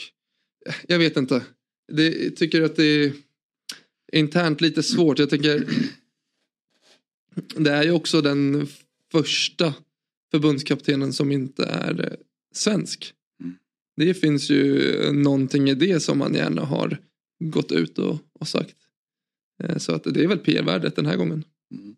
[0.87, 1.43] jag vet inte.
[1.91, 3.13] Det, jag tycker att det är
[4.13, 5.19] internt lite svårt.
[5.19, 5.67] Jag tänker
[7.35, 8.67] det är ju också den
[9.11, 9.73] första
[10.31, 12.17] förbundskaptenen som inte är eh,
[12.53, 13.13] svensk.
[13.95, 16.97] Det finns ju någonting i det som man gärna har
[17.39, 18.75] gått ut och, och sagt.
[19.77, 21.43] Så att det är väl PR-värdet den här gången.
[21.71, 21.95] Mm.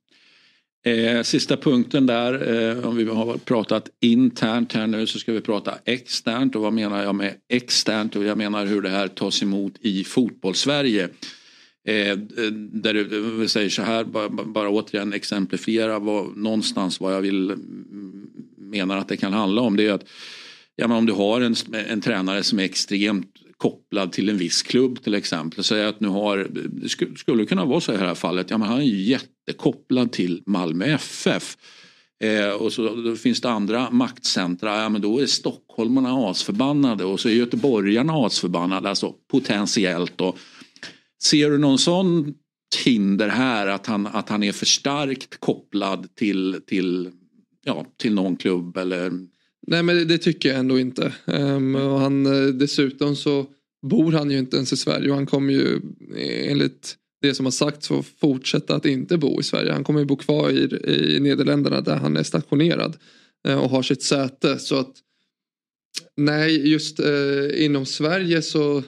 [0.85, 5.41] Eh, sista punkten där, eh, om vi har pratat internt här nu så ska vi
[5.41, 9.43] prata externt och vad menar jag med externt och jag menar hur det här tas
[9.43, 11.09] emot i fotbollssverige.
[11.85, 12.17] Eh, eh,
[12.71, 18.27] där du säger så här, bara, bara återigen exemplifiera vad, någonstans vad jag vill mm,
[18.57, 19.77] menar att det kan handla om.
[19.77, 20.09] Det är att
[20.75, 21.55] ja, men om du har en,
[21.89, 25.63] en tränare som är extremt kopplad till en viss klubb till exempel.
[25.63, 28.67] Säg att nu har, det skulle kunna vara så i det här fallet, ja men
[28.67, 31.57] han är jättekopplad till Malmö FF.
[32.23, 37.19] Eh, och så då finns det andra maktcentra, ja men då är stockholmarna asförbannade och
[37.19, 40.21] så är göteborgarna asförbannade, alltså potentiellt.
[40.21, 40.37] Och
[41.23, 42.33] ser du någon sån
[42.85, 47.11] hinder här att han, att han är för starkt kopplad till, till,
[47.63, 49.11] ja, till någon klubb eller
[49.67, 51.13] Nej men det tycker jag ändå inte.
[51.25, 53.45] Um, och han, eh, dessutom så
[53.81, 55.75] bor han ju inte ens i Sverige och han kommer ju
[56.15, 59.71] eh, enligt det som har sagts få fortsätta att inte bo i Sverige.
[59.71, 60.63] Han kommer ju bo kvar i,
[61.15, 62.97] i Nederländerna där han är stationerad
[63.47, 64.59] uh, och har sitt säte.
[64.59, 64.93] Så att
[66.17, 68.83] nej, just uh, inom Sverige så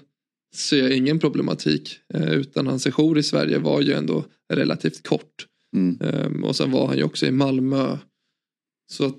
[0.55, 1.99] ser jag ingen problematik.
[2.15, 5.47] Uh, utan hans sejour i Sverige var ju ändå relativt kort.
[5.75, 5.97] Mm.
[6.01, 7.97] Um, och sen var han ju också i Malmö.
[8.91, 9.11] Så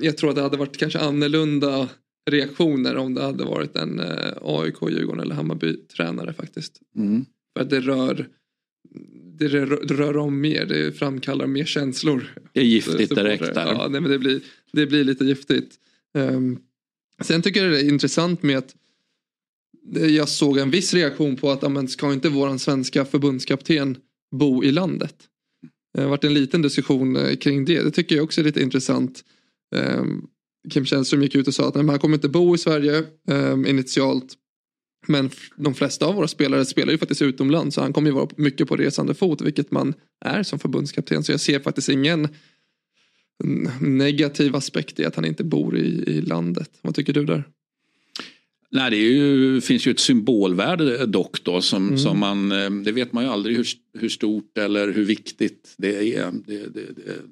[0.00, 1.88] jag tror att det hade varit kanske annorlunda
[2.30, 6.80] reaktioner om det hade varit en eh, AIK, Djurgården eller Hammarby-tränare faktiskt.
[6.96, 7.24] Mm.
[7.56, 8.28] För att det rör,
[9.38, 12.34] det rör, rör om mer, det framkallar mer känslor.
[12.52, 13.66] Det är giftigt direkt där.
[13.66, 14.40] Ja, nej, men det, blir,
[14.72, 15.74] det blir lite giftigt.
[16.14, 16.58] Um,
[17.22, 18.74] sen tycker jag det är intressant med att
[19.92, 23.96] jag såg en viss reaktion på att amen, ska inte våran svenska förbundskapten
[24.36, 25.14] bo i landet?
[25.94, 27.82] Det har varit en liten diskussion eh, kring det.
[27.82, 29.24] Det tycker jag också är lite intressant.
[29.76, 30.26] Ehm,
[30.70, 33.66] Kim Källström gick ut och sa att nej, han kommer inte bo i Sverige ehm,
[33.66, 34.34] initialt.
[35.06, 38.28] Men de flesta av våra spelare spelar ju faktiskt utomlands så han kommer ju vara
[38.36, 41.22] mycket på resande fot vilket man är som förbundskapten.
[41.22, 42.28] Så jag ser faktiskt ingen
[43.80, 46.70] negativ aspekt i att han inte bor i, i landet.
[46.82, 47.44] Vad tycker du där?
[48.72, 53.12] Nej, det ju, finns ju ett symbolvärde dock då som, som man, eh, det vet
[53.12, 53.66] man ju aldrig hur,
[53.98, 56.32] hur stort eller hur viktigt det är.
[56.46, 56.82] Det, det,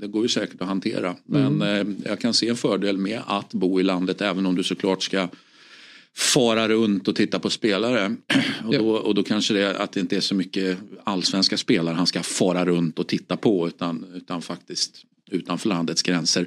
[0.00, 1.16] det, går ju säkert att hantera.
[1.24, 4.62] Men eh, jag kan se en fördel med att bo i landet även om du
[4.62, 5.28] såklart ska
[6.16, 8.16] fara runt och titta på spelare.
[8.66, 11.94] Och, då, och då kanske det är att det inte är så mycket allsvenska spelare
[11.94, 16.46] han ska fara runt och titta på utan, utan faktiskt utanför landets gränser.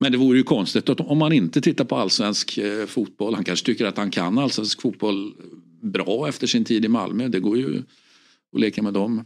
[0.00, 3.34] Men det vore ju konstigt att om man inte tittar på allsvensk eh, fotboll.
[3.34, 5.34] Han kanske tycker att han kan allsvensk fotboll
[5.82, 7.28] bra efter sin tid i Malmö.
[7.28, 7.82] Det går ju
[8.52, 9.24] att leka med dem.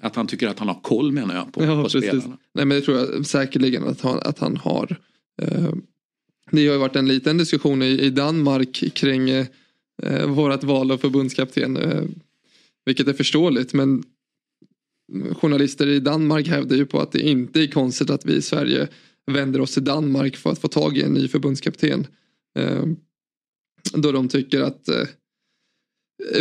[0.00, 2.38] Att han tycker att han har koll menar jag på, på spelarna.
[2.54, 4.96] Nej men det tror jag säkerligen att han, att han har.
[5.42, 5.72] Eh,
[6.50, 10.98] Det har ju varit en liten diskussion i, i Danmark kring eh, vårat val av
[10.98, 11.76] förbundskapten.
[11.76, 12.02] Eh,
[12.86, 14.02] vilket är förståeligt men
[15.32, 18.88] journalister i Danmark hävdar ju på att det inte är konstigt att vi i Sverige
[19.32, 22.06] vänder oss till Danmark för att få tag i en ny förbundskapten.
[22.58, 22.84] Eh,
[23.92, 25.06] då de tycker att eh,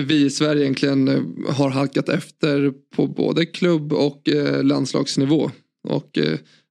[0.03, 4.29] vi i Sverige egentligen eh, har halkat efter på både klubb och
[4.63, 5.51] landslagsnivå.
[5.87, 6.09] Och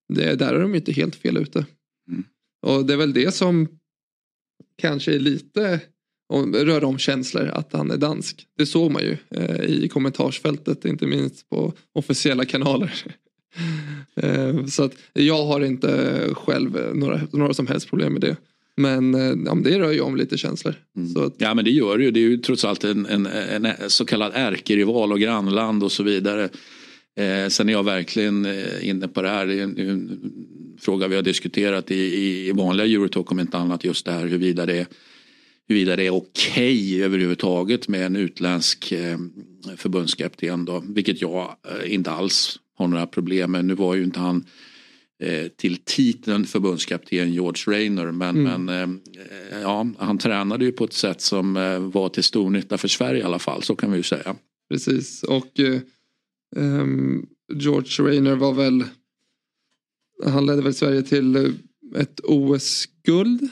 [0.08, 1.66] det, där är de inte helt fel ute.
[2.10, 2.24] Mm.
[2.66, 3.68] Och det är väl det som
[4.78, 5.80] kanske är lite
[6.32, 8.46] om, rör om känslor att han är dansk.
[8.56, 13.04] Det såg man ju eh, i kommentarsfältet, inte minst på officiella kanaler.
[14.16, 18.36] Eh, så att jag har inte själv några, några som helst problem med det.
[18.76, 20.74] Men, eh, ja, det rör ju om lite känslor.
[21.14, 22.10] Så att, Ja men det gör det ju.
[22.10, 26.02] Det är ju trots allt en, en, en så kallad ärkerival och grannland och så
[26.02, 26.48] vidare.
[27.16, 29.46] Eh, sen är jag verkligen eh, inne på det här.
[29.46, 30.32] Det är en, en
[30.80, 34.22] fråga vi har diskuterat i, i, i vanliga Eurotalk om inte annat just det här
[34.22, 34.86] huruvida det är
[35.68, 38.94] huruvida det är okej överhuvudtaget med en utländsk
[39.76, 40.84] förbundskapten då.
[40.86, 43.64] Vilket jag inte alls har några problem med.
[43.64, 44.44] Nu var ju inte han
[45.22, 50.92] eh, till titeln förbundskapten George Rayner men, men eh, ja, han tränade ju på ett
[50.92, 53.62] sätt som eh, var till stor nytta för Sverige i alla fall.
[53.62, 54.36] Så kan vi ju säga.
[54.70, 55.80] Precis och eh,
[56.56, 58.84] ehm, George Rayner var väl
[60.24, 61.56] han ledde väl Sverige till
[61.96, 63.48] ett OS-guld.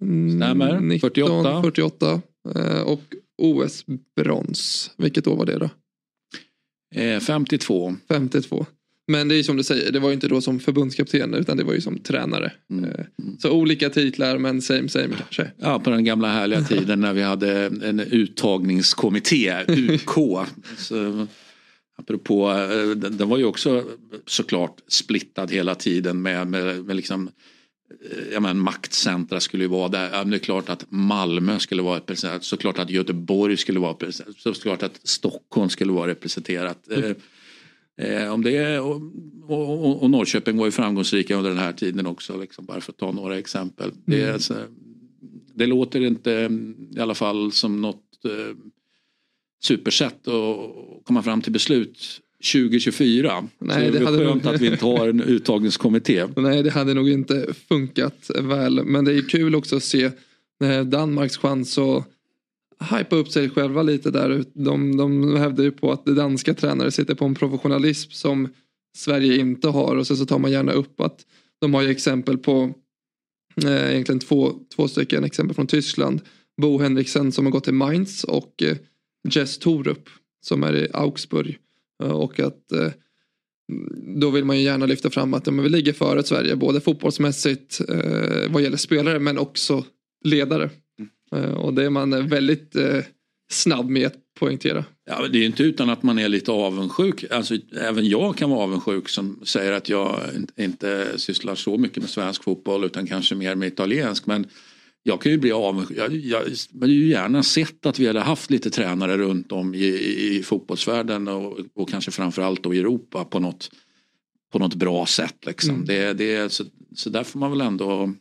[0.00, 1.62] Mm, Stämmer, 19, 48.
[1.62, 2.22] 48
[2.54, 3.02] eh, och
[3.38, 4.90] OS-brons.
[4.96, 5.70] Vilket år var det då?
[6.96, 7.96] Eh, 52.
[8.08, 8.66] 52.
[9.08, 11.56] Men det är ju som du säger, det var ju inte då som förbundskapten utan
[11.56, 12.52] det var ju som tränare.
[12.70, 12.84] Mm.
[12.84, 13.04] Eh,
[13.38, 15.50] Så olika titlar men same same kanske.
[15.58, 20.46] Ja, på den gamla härliga tiden när vi hade en uttagningskommitté, UK.
[20.78, 21.26] Så,
[21.98, 23.84] apropå, eh, den, var ju också
[24.26, 27.30] såklart splittad hela tiden med, med, med liksom
[28.32, 30.10] Ja, men maktcentra skulle ju vara där.
[30.12, 32.44] Ja, det är klart att Malmö skulle vara representerat.
[32.44, 34.36] Såklart att Göteborg skulle vara representerat.
[34.56, 36.90] Såklart att Stockholm skulle vara representerat.
[36.90, 37.12] Eh,
[37.98, 39.02] Eh, om det är, och,
[39.48, 42.40] och, och Norrköping var ju framgångsrika under den här tiden också.
[42.40, 43.92] Liksom, bara för att ta några exempel.
[44.04, 44.54] Det, är, så,
[45.54, 46.50] det låter inte
[46.96, 48.56] i alla fall som något eh,
[49.62, 52.20] supersätt att komma fram till beslut
[52.52, 53.48] 2024.
[53.58, 56.24] Nej, så det, det är hade skönt nog- att vi inte har en uttagningskommitté.
[56.36, 58.84] Nej, det hade nog inte funkat väl.
[58.84, 60.10] Men det är kul också att se
[60.64, 62.04] eh, Danmarks chans att
[62.90, 64.44] hypa upp sig själva lite där.
[64.52, 68.48] De, de hävdar ju på att det danska tränare sitter på en professionalism som
[68.96, 69.96] Sverige inte har.
[69.96, 71.26] Och sen så tar man gärna upp att
[71.60, 72.74] de har ju exempel på
[73.64, 76.20] eh, egentligen två, två stycken exempel från Tyskland.
[76.60, 78.76] Bo Henriksen som har gått till Mainz och eh,
[79.30, 80.08] Jess Torup
[80.46, 81.58] som är i Augsburg.
[82.02, 82.90] Eh, och att eh,
[84.20, 87.80] då vill man ju gärna lyfta fram att ja, vi ligger före Sverige både fotbollsmässigt
[87.88, 89.84] eh, vad gäller spelare men också
[90.24, 90.70] ledare.
[91.32, 93.04] Eh, och det är man väldigt eh,
[93.50, 94.84] snabb med att poängtera.
[95.06, 97.24] Ja, det är inte utan att man är lite avundsjuk.
[97.30, 100.20] Alltså, även jag kan vara avundsjuk som säger att jag
[100.56, 104.26] inte sysslar så mycket med svensk fotboll utan kanske mer med italiensk.
[104.26, 104.46] Men
[105.06, 105.98] jag kan ju bli avundsjuk.
[105.98, 106.40] Jag, jag
[106.80, 110.42] hade ju gärna sett att vi hade haft lite tränare runt om i, i, i
[110.42, 113.70] fotbollsvärlden och, och kanske framförallt då i Europa på något,
[114.52, 115.36] på något bra sätt.
[115.46, 115.74] Liksom.
[115.74, 115.86] Mm.
[115.86, 116.64] Det, det, så,
[116.94, 118.14] så där får man väl ändå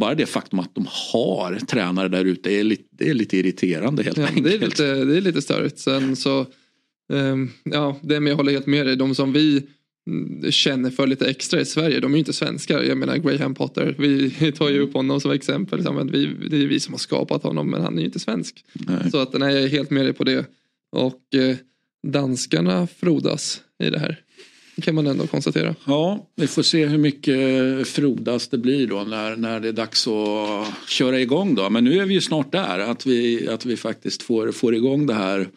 [0.00, 4.02] bara det faktum att de har tränare där ute är lite, det är lite irriterande
[4.02, 4.44] helt Ja, enkelt.
[4.44, 5.78] det, är lite, det är lite störigt.
[5.78, 6.46] Sen så,
[7.12, 8.96] ehm, ja, det men jag håller helt med dig.
[8.96, 9.66] De som vi
[10.50, 12.82] känner för lite extra i Sverige, de är ju inte svenskar.
[12.82, 15.92] Jag menar Graham Potter, vi tar ju upp honom som exempel.
[15.92, 18.64] Men vi, det är vi som har skapat honom, men han är ju inte svensk.
[18.72, 19.10] Nej.
[19.10, 20.46] Så att, nej, jag är helt med dig på det.
[20.92, 21.56] Och eh,
[22.06, 24.20] danskarna frodas i det här.
[24.82, 25.74] kan man ändå konstatera.
[25.86, 30.06] Ja, vi får se hur mycket frodas det blir då när, när det är dags
[30.06, 31.70] att köra igång då.
[31.70, 35.06] Men nu är vi ju snart där att vi, att vi faktiskt får, får igång
[35.06, 35.48] det här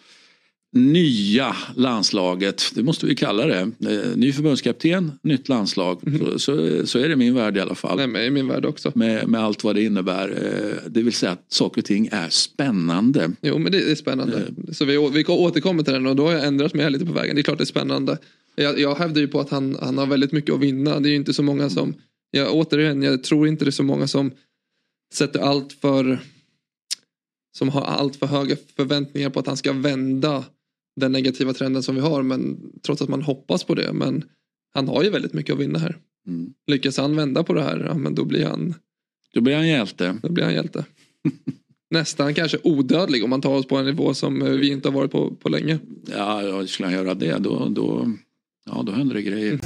[0.72, 3.60] nya landslaget, det måste vi kalla det.
[3.60, 6.02] Eh, Ny förbundskapten, nytt landslag.
[6.20, 7.98] Så, så, så är det i min värld i alla fall.
[7.98, 8.92] Nej, men i min värld också.
[8.96, 10.30] Med, med allt vad det innebär.
[10.30, 13.32] Eh, Det vill säga att saker och ting är spännande.
[13.42, 14.44] Jo men det är spännande.
[14.72, 17.36] Så vi, vi återkommer till den och då har jag ändrat mig lite på vägen.
[17.36, 18.18] Det är klart det är spännande.
[18.56, 21.00] Jag, jag hävdar ju på att han, han har väldigt mycket att vinna.
[21.00, 21.94] Det är ju inte så många som,
[22.32, 24.32] jag, återigen, jag tror inte det är så många som
[25.14, 26.20] sätter allt för
[27.58, 30.44] som har allt för höga förväntningar på att han ska vända
[31.00, 32.24] den negativa trenden som vi har.
[32.24, 33.94] Men trots att man hoppas på det.
[33.94, 34.24] Men
[34.74, 35.98] han har ju väldigt mycket att vinna här.
[36.28, 36.54] Mm.
[36.68, 38.74] Lyckas han vända på det här, ja, men då blir han,
[39.34, 40.18] Då blir han hjälte.
[40.22, 40.86] då blir han hjälte.
[41.92, 44.94] Nästan kanske odödlig om man tar oss på en nivå som eh, vi inte har
[44.94, 45.80] varit på på länge.
[46.08, 48.14] Ja, ja, skulle han göra det då, då,
[48.66, 49.60] ja, då händer det grejer.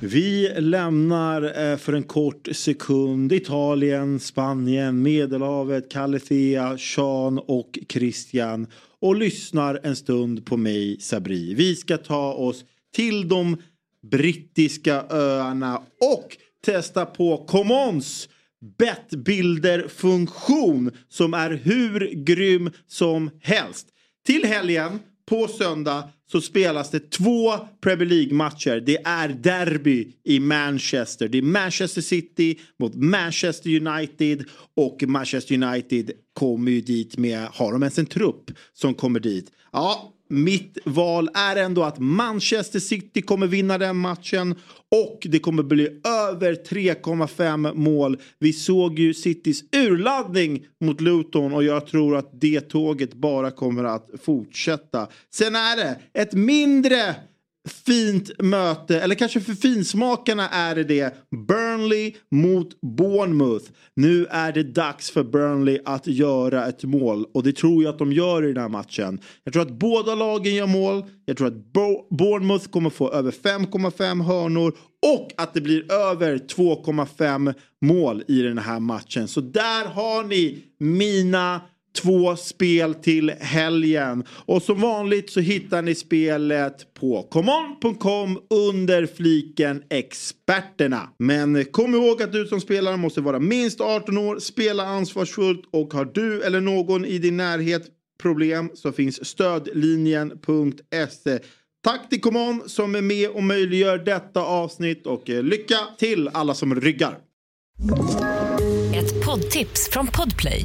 [0.00, 8.66] Vi lämnar eh, för en kort sekund Italien, Spanien, Medelhavet, Kalifia, Sean och Christian
[9.00, 11.54] och lyssnar en stund på mig, Sabri.
[11.54, 13.56] Vi ska ta oss till de
[14.10, 15.82] brittiska öarna
[16.16, 18.28] och testa på Commons
[18.78, 23.86] bettbilderfunktion som är hur grym som helst.
[24.26, 28.82] Till helgen på söndag så spelas det två Premier League-matcher.
[28.86, 31.28] Det är derby i Manchester.
[31.28, 34.44] Det är Manchester City mot Manchester United.
[34.76, 39.50] Och Manchester United kommer ju dit med, har de ens en trupp som kommer dit?
[39.72, 44.54] Ja, mitt val är ändå att Manchester City kommer vinna den matchen
[44.90, 48.18] och det kommer bli över 3,5 mål.
[48.38, 53.84] Vi såg ju Citys urladdning mot Luton och jag tror att det tåget bara kommer
[53.84, 55.08] att fortsätta.
[55.34, 57.16] Sen är det ett mindre
[57.66, 61.14] fint möte, eller kanske för finsmakarna är det det.
[61.48, 63.64] Burnley mot Bournemouth.
[63.96, 67.98] Nu är det dags för Burnley att göra ett mål och det tror jag att
[67.98, 69.20] de gör i den här matchen.
[69.44, 71.04] Jag tror att båda lagen gör mål.
[71.24, 74.76] Jag tror att Bo- Bournemouth kommer få över 5,5 hörnor
[75.06, 79.28] och att det blir över 2,5 mål i den här matchen.
[79.28, 81.60] Så där har ni mina
[81.96, 84.24] två spel till helgen.
[84.28, 91.08] Och som vanligt så hittar ni spelet på common.com under fliken experterna.
[91.18, 95.94] Men kom ihåg att du som spelare måste vara minst 18 år, spela ansvarsfullt och
[95.94, 97.82] har du eller någon i din närhet
[98.22, 101.38] problem så finns stödlinjen.se.
[101.84, 106.54] Tack till Common som är med och möjliggör detta avsnitt och eh, lycka till alla
[106.54, 107.18] som ryggar.
[108.94, 110.64] Ett poddtips från Podplay.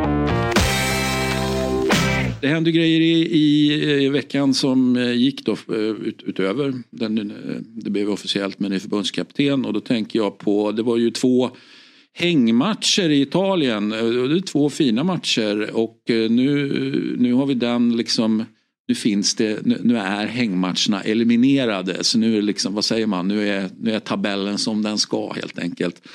[2.41, 3.73] Det hände grejer i, i,
[4.03, 6.73] i veckan som eh, gick då eh, ut, utöver.
[6.89, 10.97] Den, eh, det blev officiellt med ny förbundskapten och då tänker jag på, det var
[10.97, 11.51] ju två
[12.13, 13.89] hängmatcher i Italien.
[13.89, 18.45] Det är två fina matcher och nu, nu har vi den liksom
[18.87, 22.03] nu finns det, nu, är hängmatcherna eliminerade.
[22.03, 25.33] Så nu är liksom, vad säger man, nu är, nu är tabellen som den ska
[25.33, 26.07] helt enkelt.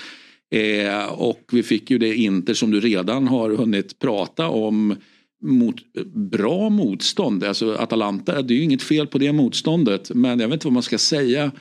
[0.51, 4.95] Eh, och vi fick ju det Inter som du redan har hunnit prata om
[5.43, 5.77] mot
[6.15, 7.45] bra motstånd.
[7.45, 10.75] Alltså Atalanta, det är ju inget fel på det motståndet men jag vet inte vad
[10.75, 11.53] man ska säga.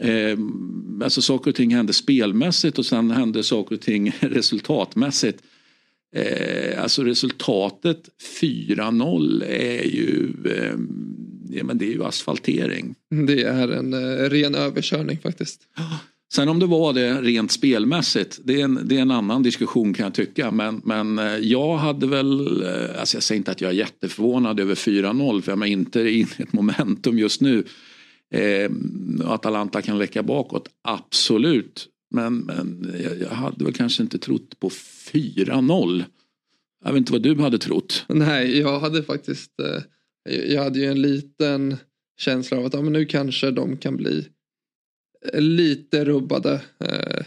[0.00, 0.38] Eh,
[1.02, 5.42] alltså saker och ting hände spelmässigt och sen hände saker och ting resultatmässigt.
[6.16, 8.08] Eh, alltså resultatet
[8.40, 10.74] 4-0 är ju, eh,
[11.50, 12.94] ja, men det är ju asfaltering.
[13.26, 15.60] Det är en eh, ren överkörning faktiskt.
[16.32, 19.94] Sen om det var det rent spelmässigt, det är en, det är en annan diskussion
[19.94, 20.50] kan jag tycka.
[20.50, 24.60] Men, men eh, jag hade väl, eh, alltså jag säger inte att jag är jätteförvånad
[24.60, 27.64] över 4-0 för jag är inte i ett momentum just nu.
[28.34, 28.70] Eh,
[29.24, 31.88] Atalanta kan läcka bakåt, absolut.
[32.10, 36.04] Men, men jag, hade väl kanske inte trott på 4-0.
[36.84, 38.04] Jag vet inte vad du hade trott.
[38.08, 39.82] Nej, jag hade faktiskt eh,
[40.28, 41.76] jag hade ju en liten
[42.18, 44.28] känsla av att ja, men nu kanske de kan bli
[45.26, 46.62] Eh, lite rubbade.
[46.78, 47.24] Eh,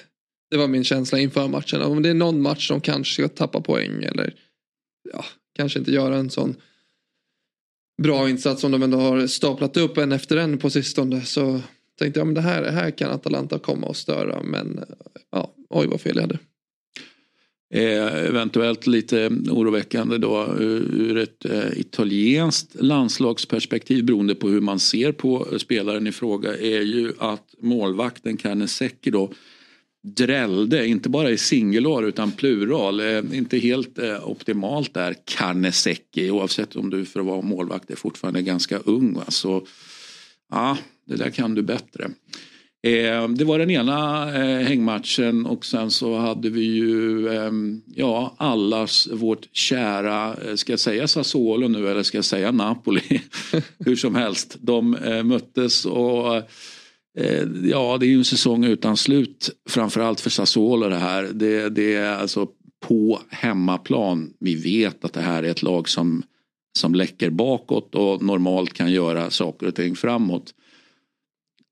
[0.50, 1.82] det var min känsla inför matchen.
[1.82, 4.34] Om det är någon match som kanske ska tappa poäng eller
[5.14, 5.26] ja,
[5.56, 6.56] kanske inte göra en sån
[8.02, 11.22] bra insats som de ändå har staplat upp en efter en på sistone.
[11.22, 11.62] Så
[12.00, 14.44] tänkte jag men det här, här kan Atalanta komma och störa.
[14.44, 14.84] Men eh,
[15.32, 16.40] ja, oj vad fel jag hade.
[17.74, 24.80] Eh, eventuellt lite oroväckande då eh, ur ett eh, italienskt landslagsperspektiv beroende på hur man
[24.80, 29.32] ser på spelaren i fråga är ju att målvakten Canesecchi då
[30.04, 36.76] drällde, inte bara i singular utan plural, eh, inte helt eh, optimalt där, Canesecchi oavsett
[36.76, 39.14] om du för att vara målvakt är fortfarande ganska ung.
[39.14, 39.26] Va?
[39.28, 39.68] Så
[40.52, 42.10] ja, det där kan du bättre.
[42.84, 47.52] Eh, det var den ena eh, hängmatchen och sen så hade vi ju eh,
[47.96, 53.22] ja, allas vårt kära, eh, ska jag säga Sassuolo nu eller ska jag säga Napoli?
[53.80, 56.36] Hur som helst, de eh, möttes och
[57.18, 61.30] eh, ja, det är ju en säsong utan slut framförallt för Sassuolo det här.
[61.34, 62.48] Det, det är alltså
[62.88, 64.34] på hemmaplan.
[64.40, 66.24] Vi vet att det här är ett lag som,
[66.80, 70.54] som läcker bakåt och normalt kan göra saker och ting framåt.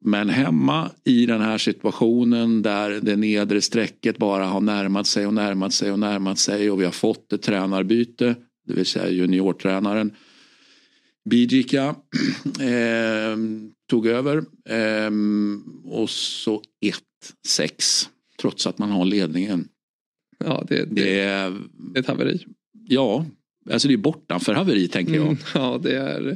[0.02, 5.34] Men hemma i den här situationen där det nedre strecket bara har närmat sig och
[5.34, 8.36] närmat sig och närmat sig och vi har fått ett tränarbyte,
[8.68, 10.12] det vill säga juniortränaren
[11.30, 11.86] Bidjika
[12.60, 13.38] eh,
[13.90, 14.38] tog över
[14.70, 15.12] eh,
[15.84, 16.62] och så
[17.46, 18.08] 1-6
[18.42, 19.68] trots att man har ledningen.
[20.38, 21.58] Ja, det, det, Det det är
[21.96, 22.46] ett haveri.
[22.88, 23.26] ja,
[23.72, 25.26] alltså det är bortanför haveri tänker jag.
[25.26, 26.28] Mm, ja, det är...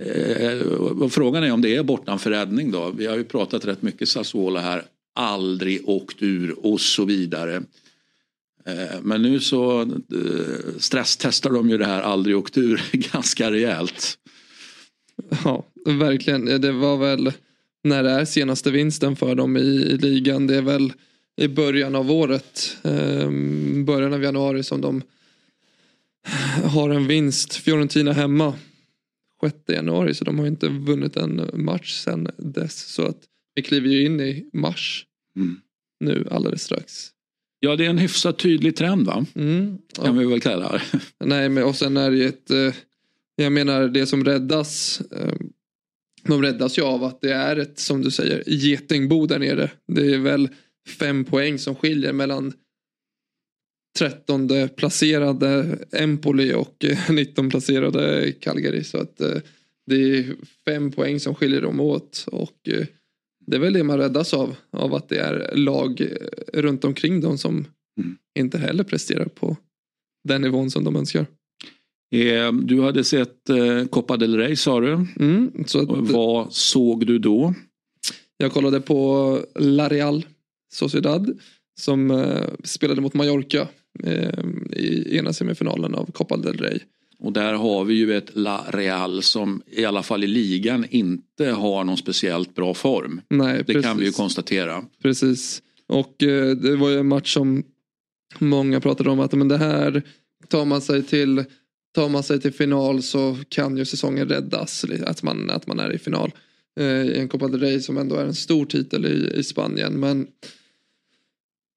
[1.01, 2.91] Eh, frågan är om det är bortanför räddning då.
[2.97, 4.84] Vi har ju pratat rätt mycket Sassuolo här.
[5.15, 7.55] Aldrig åkt ur och så vidare.
[8.65, 9.88] Eh, Men nu så eh,
[10.77, 12.81] stresstestar de ju det här aldrig åkt ur
[13.13, 14.17] ganska rejält.
[15.43, 16.61] Ja, verkligen.
[16.61, 17.31] Det var väl
[17.84, 20.47] när det är senaste vinsten för dem i, i ligan.
[20.47, 20.93] Det är väl
[21.36, 23.29] i början av året, eh,
[23.86, 25.01] början av januari som de
[26.63, 27.53] har en vinst.
[27.55, 28.53] Fiorentina hemma
[29.43, 32.76] 6 januari så de har inte vunnit en match sedan dess.
[32.93, 33.17] Så att
[33.55, 35.05] vi kliver ju in i mars
[35.36, 35.59] Mm.
[35.99, 37.09] nu alldeles strax.
[37.59, 39.26] Ja det är en hyfsat tydlig trend va?
[39.36, 39.78] Mm.
[39.97, 40.03] Ja.
[40.03, 40.82] Kan vi väl kalla det.
[41.26, 42.51] Nej, men och sen är det ju ett...
[42.51, 42.74] eh,
[43.36, 45.01] Jag menar det som räddas.
[45.11, 45.34] eh,
[46.24, 49.71] De räddas ju av att det är ett, som du säger, getingbo där nere.
[49.88, 50.49] Det är väl
[50.99, 52.53] fem poäng som skiljer mellan
[53.99, 58.83] 13 placerade Empoli och eh, 19 placerade Calgary.
[58.83, 59.37] Så att eh,
[59.85, 60.25] det är
[60.65, 62.25] fem poäng som skiljer dem åt.
[62.31, 62.85] Och eh,
[63.45, 64.55] det är väl det man räddas av.
[64.71, 66.07] Av att det är lag eh,
[66.61, 67.65] runt omkring dem som
[67.97, 68.17] Mm.
[68.39, 69.57] inte heller presterar på
[70.23, 71.25] den nivån som de önskar.
[72.15, 75.05] Eh, Du hade sett eh, Copa del Rey sa du.
[75.19, 77.53] Mm, så att, Vad såg du då?
[78.37, 80.25] Jag kollade på La Real
[80.73, 81.39] Sociedad
[81.79, 83.67] som eh, spelade mot Mallorca eh,
[84.75, 86.79] i ena semifinalen av Copa del Rey.
[87.19, 91.45] Och där har vi ju ett La Real som i alla fall i ligan inte
[91.45, 93.21] har någon speciellt bra form.
[93.29, 93.83] Nej, Det precis.
[93.83, 94.85] kan vi ju konstatera.
[95.01, 95.61] Precis.
[95.87, 97.63] Och eh, det var ju en match som
[98.39, 100.01] många pratade om att men det här
[100.47, 101.43] tar man sig till
[101.95, 104.85] tar man sig till final så kan ju säsongen räddas.
[105.05, 106.31] Att man, att man är i final.
[106.79, 109.99] Eh, I en Copa del Rey som ändå är en stor titel i, i Spanien.
[109.99, 110.27] Men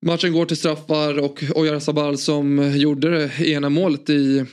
[0.02, 4.44] matchen går till straffar och Oyarzabal som gjorde det ena målet i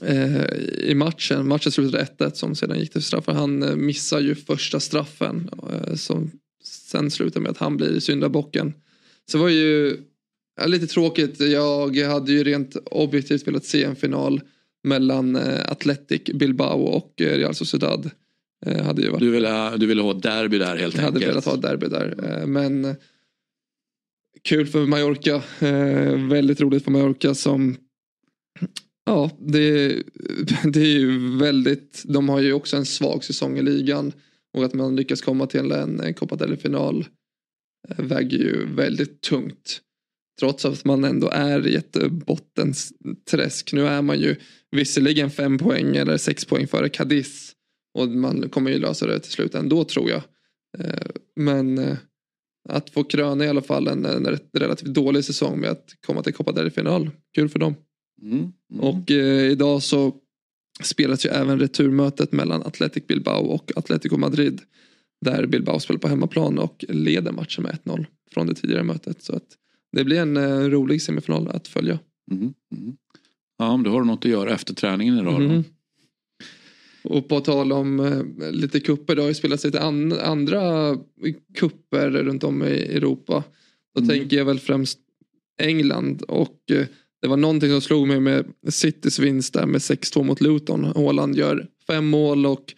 [0.00, 0.44] eh,
[0.78, 1.48] i matchen.
[1.48, 3.32] Matchen slutade 1-1 som sedan gick till straffar.
[3.32, 6.30] Han eh, missar ju första straffen eh, som
[6.64, 8.74] sen slutar med att han blir syndabocken.
[9.30, 9.96] Så det var ju
[10.60, 11.40] ja, lite tråkigt.
[11.40, 14.40] Jag hade ju rent objektivt velat se en final
[14.84, 18.10] mellan eh, Athletic Bilbao och eh, Real Sociedad.
[18.66, 21.16] Eh, hade ju varit, Du ville, du ville ha ett derby där helt jag hade
[21.16, 21.32] enkelt.
[21.32, 22.40] velat ha ett derby där.
[22.40, 22.94] Eh, men
[24.46, 25.42] kul för Mallorca.
[25.60, 27.76] Eh, väldigt roligt för Mallorca som
[29.04, 29.88] Ja, det,
[30.72, 34.12] det är ju väldigt, de har ju också en svag säsong i ligan.
[34.54, 37.06] Och att man lyckas komma till en, en Copa del-final
[37.88, 39.80] eh, väger ju väldigt tungt.
[40.40, 43.72] Trots att man ändå är i ett bottenträsk.
[43.72, 44.36] Nu är man ju
[44.70, 47.52] visserligen fem poäng eller sex poäng före Cadiz.
[47.98, 50.22] Och man kommer ju lösa det till slut ändå tror jag.
[50.78, 51.96] Eh, Men eh,
[52.68, 56.34] att få kröna i alla fall en, en relativt dålig säsong med att komma till
[56.34, 57.10] Copa del-final.
[57.34, 57.74] Kul för dem.
[58.22, 58.38] Mm.
[58.38, 58.52] Mm.
[58.80, 60.14] Och eh, idag så
[60.82, 64.60] spelas ju även returmötet mellan Athletic Bilbao och Atletico Madrid.
[65.24, 69.22] Där Bilbao spelar på hemmaplan och leder matchen med 1-0 från det tidigare mötet.
[69.22, 69.46] Så att
[69.92, 71.98] det blir en eh, rolig semifinal att följa.
[72.30, 72.54] Mm.
[72.76, 72.96] Mm.
[73.58, 75.62] Ja, men då har du något att göra efter träningen idag då.
[77.06, 80.96] Och på tal om eh, lite kupper, det har ju spelats lite an- andra
[81.58, 83.44] kupper runt om i Europa.
[83.94, 84.08] Då Mm.
[84.18, 84.98] tänker jag väl främst
[85.62, 86.86] England och eh,
[87.22, 90.84] Det var någonting som slog mig med Citys vinst där med 6-2 mot Luton.
[90.84, 92.74] Haaland gör fem mål och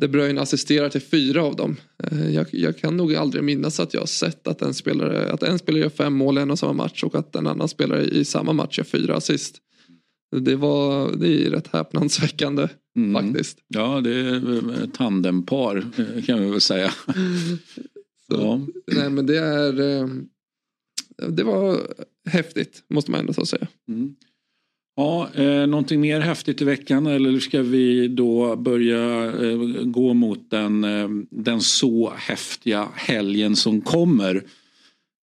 [0.00, 1.76] De Bruyne assisterar till fyra av dem.
[2.02, 5.42] Eh, jag, jag, kan nog aldrig minnas att jag har sett att en spelare, att
[5.42, 8.04] en spelare gör fem mål i en och samma match och att en annan spelare
[8.04, 9.56] i samma match gör fyra assist.
[10.40, 13.24] Det, var, det är rätt häpnadsväckande mm.
[13.24, 13.58] faktiskt.
[13.68, 15.86] Ja, det är ett tandempar
[16.26, 16.90] kan vi väl säga.
[18.30, 18.60] Så, ja.
[18.86, 20.08] Nej men det är eh,
[21.28, 21.80] Det var
[22.28, 23.66] häftigt måste man ändå så säga.
[23.88, 24.14] Mm.
[24.96, 30.50] Ja, eh, någonting mer häftigt i veckan eller ska vi då börja eh, gå mot
[30.50, 34.42] den, eh, den så häftiga helgen som kommer?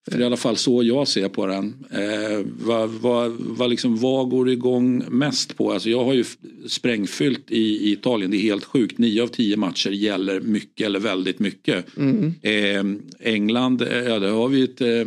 [0.09, 1.85] För det i alla fall så jag ser på den.
[1.91, 5.71] Eh, vad, vad, vad, liksom, vad går igång mest på?
[5.71, 6.25] Alltså jag har ju
[6.67, 8.31] sprängfyllt i, i Italien.
[8.31, 8.97] Det är helt sjukt.
[8.97, 11.97] Nio av tio matcher gäller mycket eller väldigt mycket.
[11.97, 12.33] Mm.
[12.41, 12.99] Eh,
[13.33, 15.05] England, eh, ja där har vi ett eh,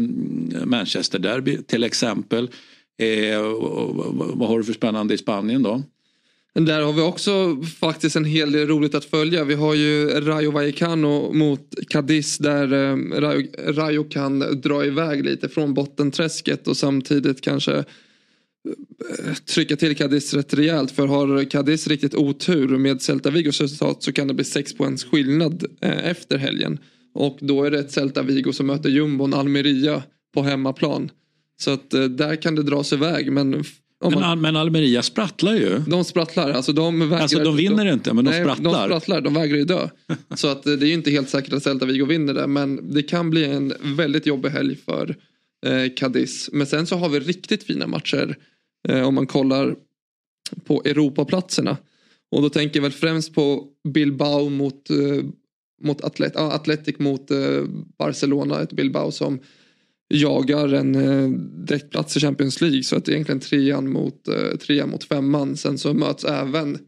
[0.66, 2.50] Manchester Derby till exempel.
[2.98, 3.40] Eh,
[4.34, 5.82] vad har du för spännande i Spanien då?
[6.64, 9.44] Där har vi också faktiskt en hel del roligt att följa.
[9.44, 15.48] Vi har ju Rayo Vallecano mot Cadiz där eh, Rayo, Rayo kan dra iväg lite
[15.48, 17.84] från bottenträsket och samtidigt kanske eh,
[19.54, 20.90] trycka till Cadiz rätt rejält.
[20.90, 25.04] För har Cadiz riktigt otur med Celta Vigos resultat så kan det bli sex poängs
[25.04, 26.78] skillnad eh, efter helgen.
[27.14, 30.02] Och då är det ett Celta Vigo som möter jumbon Almeria
[30.34, 31.10] på hemmaplan.
[31.60, 33.64] Så att där kan det dras iväg men
[34.00, 35.78] men, man, men Almeria sprattlar ju.
[35.78, 36.50] De sprattlar.
[36.50, 38.88] Alltså de, vägrar, alltså de vinner de, inte men de nej, sprattlar.
[38.88, 39.88] De sprattlar, de vägrar ju dö.
[40.34, 42.46] Så att det är ju inte helt säkert att Celta Vigo vinner det.
[42.46, 45.16] Men det kan bli en väldigt jobbig helg för
[45.66, 46.50] eh, Cadiz.
[46.52, 48.36] Men sen så har vi riktigt fina matcher.
[48.88, 49.76] Eh, om man kollar
[50.64, 51.76] på Europaplatserna.
[52.30, 55.24] Och då tänker jag väl främst på Bilbao mot, eh,
[55.82, 57.62] mot Atlet ah, Atletic mot eh,
[57.98, 58.60] Barcelona.
[58.60, 59.40] Ett Bilbao som
[60.08, 61.28] jagar en eh,
[61.66, 62.82] direktplats i Champions League.
[62.82, 65.56] Så att det är egentligen trean mot, eh, trean mot femman.
[65.56, 66.78] Sen så möts även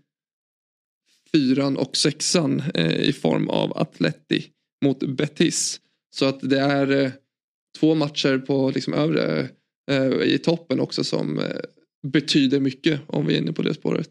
[1.32, 4.46] fyran och sexan eh, i form av Atleti
[4.84, 5.80] mot Betis.
[6.10, 7.10] Så att det är eh,
[7.80, 9.48] två matcher på liksom övre
[9.90, 11.44] eh, i toppen också som eh,
[12.02, 14.10] betyder mycket om vi är inne på det spåret.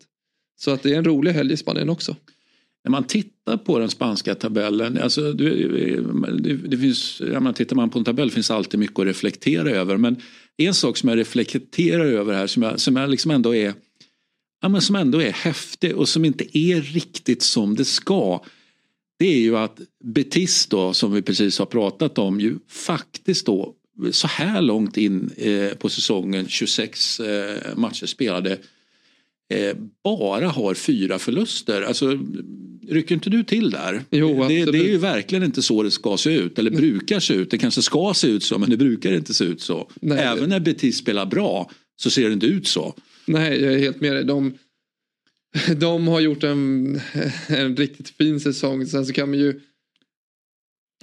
[0.59, 2.15] Så att det är en rolig helg i Spanien också
[2.87, 5.49] när man tittar på den spanska tabellen, alltså det,
[6.39, 9.69] det, det finns, ja, man tittar man på en tabell finns alltid mycket att reflektera
[9.69, 9.97] över.
[9.97, 10.15] Men
[10.57, 13.73] en sak som jag reflekterar över här som jag, som jag liksom ändå är
[14.61, 18.43] ja, men som ändå är häftig och som inte är riktigt som det ska.
[19.19, 23.73] Det är ju att Betis då, som vi precis har pratat om, ju faktiskt då
[24.11, 28.57] så här långt in eh, på säsongen, 26 eh, matcher spelade,
[29.53, 31.81] eh, bara har fyra förluster.
[31.81, 32.19] Alltså,
[32.87, 34.03] rycker inte du till där?
[34.11, 36.59] Jo, det, det, är ju verkligen inte så det ska se ut.
[36.59, 37.51] Eller brukar se ut.
[37.51, 39.89] Det kanske ska se ut så men det brukar inte se ut så.
[40.01, 42.93] Nej, Även när Betis spelar bra så ser det inte ut så.
[43.25, 44.23] Nej, jag är helt med dig.
[44.23, 44.53] De,
[45.77, 46.99] de har gjort en,
[47.47, 48.85] en riktigt fin säsong.
[48.85, 49.59] Sen så kan man ju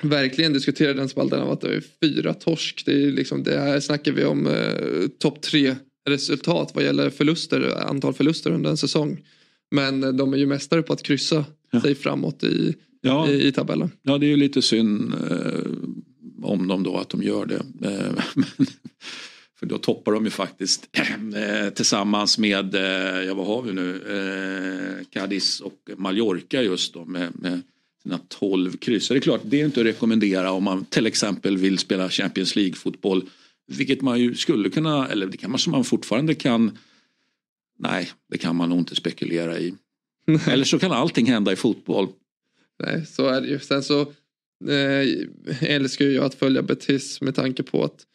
[0.03, 2.83] verkligen diskutera den spalten av att det är fyra torsk.
[2.87, 5.75] Det, är liksom, det här snackar vi om eh, topp tre
[6.05, 9.25] resultat vad gäller förluster, antal förluster under en säsong.
[9.71, 11.81] Men de är ju mästare på att kryssa ja.
[11.81, 13.29] sig framåt i, ja.
[13.29, 13.91] i, i, tabellen.
[14.03, 15.71] Ja det är ju lite synd eh,
[16.43, 17.89] om dem då att de gör det.
[17.89, 18.25] Eh,
[19.59, 20.89] för då toppar de ju faktiskt
[21.37, 27.05] eh, tillsammans med, eh, ja vad har vi nu, eh, Cadiz och Mallorca just då
[27.05, 27.63] med, med
[28.03, 29.07] sina 12 kryss.
[29.07, 32.11] Så det är klart, det är inte att rekommendera om man till exempel vill spela
[32.11, 33.29] Champions League-fotboll
[33.67, 36.79] vilket man ju skulle kunna, eller det kanske man fortfarande kan
[37.79, 39.75] Nej, det kan man nog inte spekulera i.
[40.49, 42.09] Eller så kan allting hända i fotboll.
[42.83, 43.59] Nej, så är det ju.
[43.59, 44.01] Sen så
[44.69, 48.07] eh, älskar jag att följa Betis med tanke på att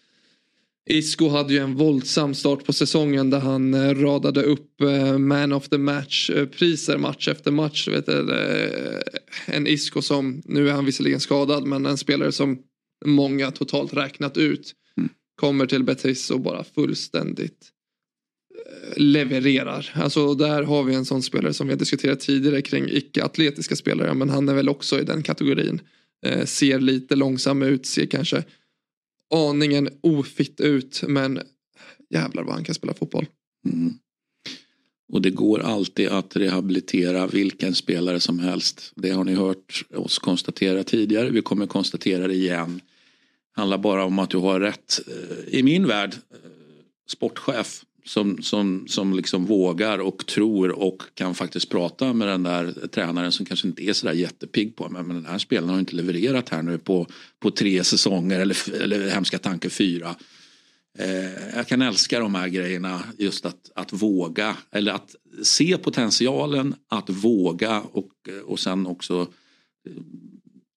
[0.90, 5.54] Isco hade ju en våldsam start på säsongen där han eh, radade upp eh, man
[5.54, 7.88] of the match eh, match efter match.
[7.88, 8.36] Vet du,
[9.46, 12.60] en Isco som, nu är han visserligen skadad men en spelare som
[13.06, 14.74] många totalt räknat ut
[15.40, 17.72] kommer till Betis och bara fullständigt
[18.56, 19.92] eh, levererar.
[19.94, 24.14] Alltså där har vi en sån spelare som vi har diskuterat tidigare kring icke-atletiska spelare
[24.14, 25.82] men han är väl också i den kategorin.
[26.26, 28.44] Eh, ser lite långsam ut, ser kanske
[29.34, 31.40] aningen ofitt ut men
[32.10, 33.26] jävlar vad han kan spela fotboll.
[33.66, 33.94] Mm.
[35.12, 38.92] Och det går alltid att rehabilitera vilken spelare som helst.
[38.96, 41.30] Det har ni hört oss konstatera tidigare.
[41.30, 42.82] Vi kommer konstatera det igen
[43.60, 46.50] handlar bara om att du har rätt, eh, i min värld, eh,
[47.08, 52.88] sportchef som, som, som liksom vågar och tror och kan faktiskt prata med den där
[52.92, 55.96] tränaren som kanske inte är sådär jättepigg på men, men den här spelaren har inte
[55.96, 57.08] levererat här nu på,
[57.40, 60.16] på tre säsonger eller, eller hemska tanke fyra.
[60.98, 66.76] Eh, jag kan älska de här grejerna, just att, att våga eller att se potentialen,
[66.88, 68.12] att våga och,
[68.46, 69.22] och sen också
[69.88, 69.94] eh,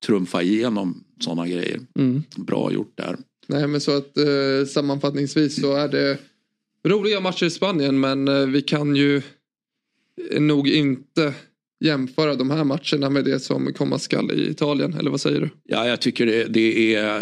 [0.07, 1.81] trumfa igenom sådana grejer.
[1.99, 2.23] Mm.
[2.37, 3.17] Bra gjort där.
[3.47, 6.19] Nej men så att eh, sammanfattningsvis så är det
[6.89, 9.23] roliga matcher i Spanien men eh, vi kan ju
[10.39, 11.35] nog inte
[11.85, 15.51] jämföra de här matcherna med det som komma skall i Italien eller vad säger du?
[15.65, 17.21] Ja, jag tycker det, det är,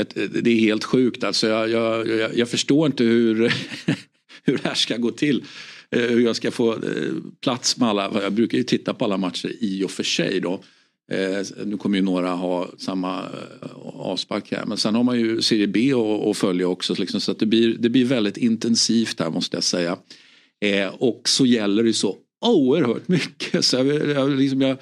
[0.00, 0.14] ett,
[0.44, 1.24] det är helt sjukt.
[1.24, 3.36] Alltså jag, jag, jag, jag förstår inte hur,
[4.44, 5.44] hur det här ska gå till.
[5.90, 6.80] Eh, hur jag ska få eh,
[7.42, 8.22] plats med alla.
[8.22, 10.62] Jag brukar ju titta på alla matcher i och för sig då.
[11.10, 14.66] Eh, nu kommer ju några ha samma eh, avspark här.
[14.66, 15.92] Men sen har man ju Serie B
[16.30, 16.94] att följa också.
[16.98, 19.96] Liksom, så att det, blir, det blir väldigt intensivt här måste jag säga.
[20.60, 23.64] Eh, och så gäller det så oerhört mycket.
[23.64, 24.76] Så jag, jag, liksom jag,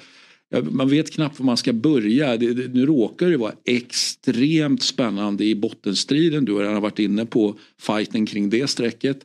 [0.49, 2.37] jag, man vet knappt var man ska börja.
[2.37, 6.45] Det, det, nu råkar det vara extremt spännande i bottenstriden.
[6.45, 9.19] Du har redan varit inne på fighten kring det strecket.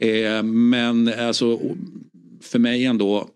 [0.00, 1.60] Eh, men alltså
[2.42, 3.28] för mig ändå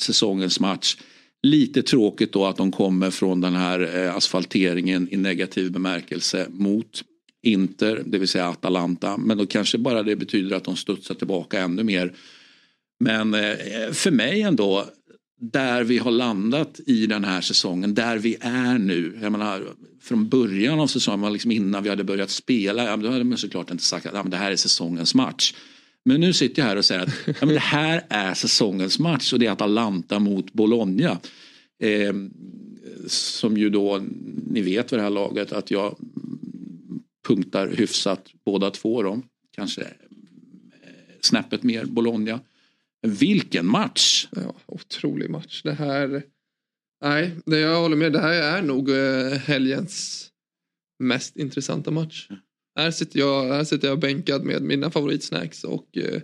[0.00, 0.96] säsongens match.
[1.42, 7.04] Lite tråkigt då att de kommer från den här eh, asfalteringen i negativ bemärkelse mot
[7.42, 9.16] Inter, det vill säga Atalanta.
[9.16, 12.14] Men då kanske bara det betyder att de studsar tillbaka ännu mer
[13.00, 14.84] men eh, för mig ändå,
[15.40, 19.18] där vi har landat i den här säsongen, där vi är nu.
[19.22, 19.66] Jag menar,
[20.02, 23.70] från början av säsongen, liksom innan vi hade börjat spela, ja, då hade man såklart
[23.70, 25.54] inte sagt att ja, det här är säsongens match.
[26.04, 29.32] Men nu sitter jag här och säger att ja, men det här är säsongens match
[29.32, 31.18] och det är Atalanta mot Bologna.
[31.82, 32.14] Eh,
[33.06, 34.02] som ju då,
[34.46, 35.96] ni vet vid det här laget att jag
[37.26, 39.22] punktar hyfsat båda två då.
[39.56, 39.86] Kanske
[41.20, 42.40] snäppet mer Bologna.
[43.02, 44.28] Vilken match!
[44.30, 45.62] Ja, otrolig match.
[45.62, 46.22] Det här...
[47.04, 48.12] Nej, det jag håller med.
[48.12, 50.26] Det här är nog eh, helgens
[50.98, 52.28] mest intressanta match.
[52.80, 56.20] Här sitter jag, här sitter jag bänkad med mina favoritsnacks och eh,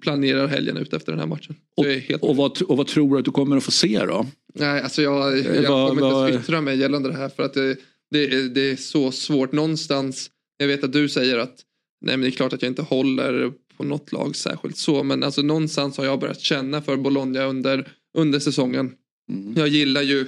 [0.00, 1.56] planerar helgen ut efter den här matchen.
[1.76, 4.26] Och, och, vad, och vad tror du att du kommer att få se då?
[4.54, 7.54] Nej, alltså jag, jag var, kommer inte att yttra mig gällande det här för att
[7.54, 7.76] det,
[8.10, 10.30] det, det, är så svårt någonstans.
[10.56, 11.54] Jag vet att du säger att
[12.00, 15.02] nej men det är klart att jag inte håller på något lag särskilt så.
[15.02, 18.92] Men alltså någonstans har jag börjat känna för Bologna under, under säsongen.
[19.30, 19.54] Mm.
[19.56, 20.26] Jag gillar ju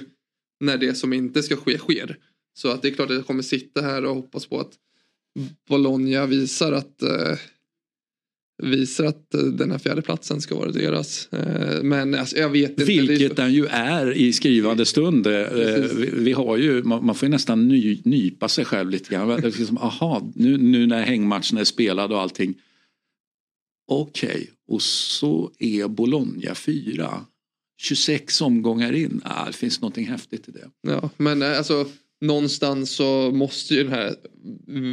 [0.59, 2.17] när det som inte ska ske sker.
[2.53, 4.71] Så att det är klart att jag kommer sitta här och hoppas på att
[5.69, 7.37] Bologna visar att eh,
[8.63, 11.33] visar att eh, den här fjärde platsen ska vara deras.
[11.33, 12.83] Eh, men alltså, jag vet inte.
[12.85, 15.27] Vilket den ju är i skrivande stund.
[15.27, 19.41] Vi, vi, har ju, man, man får ju nästan ny, nypa sig själv lite grann.
[19.41, 22.55] Liksom, aha, nu, nu när hängmatchen är spelad och allting.
[23.87, 24.47] Okej, okay.
[24.67, 27.25] och så är Bologna fyra.
[27.77, 29.21] 26 omgångar in.
[29.25, 30.69] Ah, det finns någonting häftigt i det.
[30.81, 31.85] Ja, men alltså
[32.21, 34.15] någonstans så måste ju den här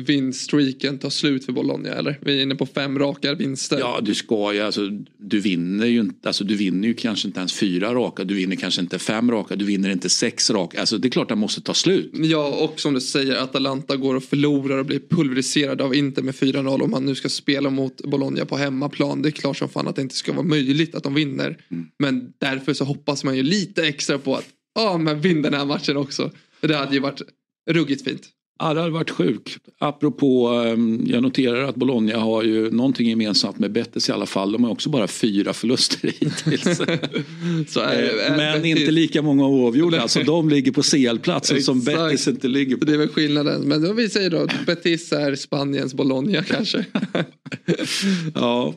[0.06, 2.18] vinststreaken ta slut för Bologna eller?
[2.22, 3.78] Vi är inne på fem raka vinster.
[3.78, 7.40] Ja du ska ju, alltså, du vinner ju inte, alltså du vinner ju kanske inte
[7.40, 10.80] ens fyra raka, du vinner kanske inte fem raka, du vinner inte sex raka.
[10.80, 12.10] Alltså det är klart att det måste ta slut.
[12.14, 16.34] Ja och som du säger Atalanta går och förlorar och blir pulveriserade av Inter med
[16.34, 19.22] 4-0 om man nu ska spela mot Bologna på hemmaplan.
[19.22, 21.58] Det är klart som fan att det inte ska vara möjligt att de vinner.
[21.70, 21.86] Mm.
[21.98, 25.64] Men därför så hoppas man ju lite extra på att ja men vinn den här
[25.64, 26.30] matchen också.
[26.68, 27.22] Det hade ju varit
[27.70, 28.22] ruggigt fint.
[28.58, 29.58] Ja, det hade varit sjukt.
[29.78, 34.52] Apropå, ehm, jag noterar att Bologna har ju någonting gemensamt med Betis i alla fall.
[34.52, 36.62] De har också bara fyra förluster hittills.
[37.72, 38.78] Så är, eh, Men Betis.
[38.78, 40.00] inte lika många oavgjorda.
[40.00, 42.84] Alltså de ligger på CL-platsen som Betis inte ligger på.
[42.84, 43.60] Det är väl skillnaden.
[43.62, 46.84] Men då vi säger då Betis är Spaniens Bologna kanske.
[48.34, 48.74] ja.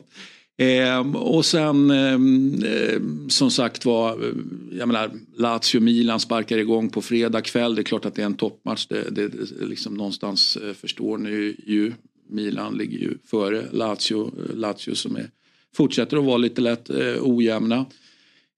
[0.58, 4.34] Eh, och sen ehm, eh, som sagt var, eh,
[4.78, 7.74] jag menar Lazio-Milan sparkar igång på fredag kväll.
[7.74, 8.86] Det är klart att det är en toppmatch.
[8.86, 9.30] Det, det,
[9.60, 11.92] liksom någonstans eh, förstår ni ju.
[12.28, 14.26] Milan ligger ju före Lazio.
[14.26, 15.30] Eh, Lazio som är,
[15.74, 17.86] fortsätter att vara lite lätt eh, ojämna.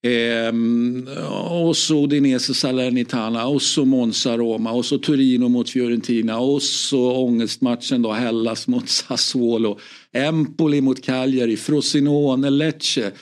[0.02, 1.08] Ehm,
[1.50, 7.12] och så Udinese Salernitana och så Monza Roma och så Torino mot Fiorentina och så
[7.12, 9.78] ångestmatchen då Hellas mot Sassuolo.
[10.12, 13.12] Empoli mot Cagliari, Frosinone, Lecce.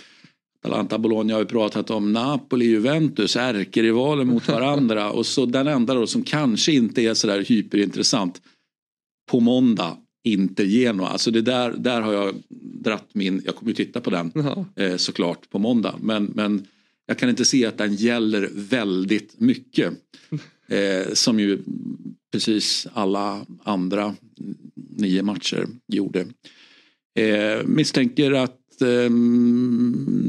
[0.65, 2.13] Atalanta Bologna har vi pratat om.
[2.13, 5.11] Napoli, Juventus, ärkerivaler mot varandra.
[5.11, 8.41] och så den enda då som kanske inte är sådär hyperintressant.
[9.31, 9.97] På måndag
[10.27, 11.09] inte Genoa.
[11.09, 12.35] Alltså det där, där har jag
[12.83, 14.33] dratt min, jag kommer ju titta på den
[14.77, 15.95] eh, såklart på måndag.
[16.01, 16.67] Men, men
[17.07, 19.93] jag kan inte se att den gäller väldigt mycket.
[20.69, 21.59] Eh, som ju
[22.33, 24.15] precis alla andra
[24.97, 26.27] nio matcher gjorde.
[27.19, 29.11] Eh, misstänker att eh,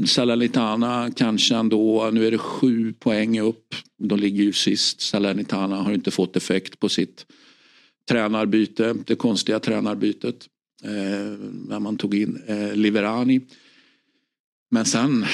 [0.06, 3.74] Salernitana kanske ändå, nu är det sju poäng upp.
[3.96, 5.00] De ligger ju sist.
[5.00, 7.26] Salernitana har inte fått effekt på sitt
[8.08, 10.46] tränarbyte, det konstiga tränarbytet.
[10.84, 11.38] Eh,
[11.68, 13.40] när man tog in eh, Liverani.
[14.70, 15.26] Men sen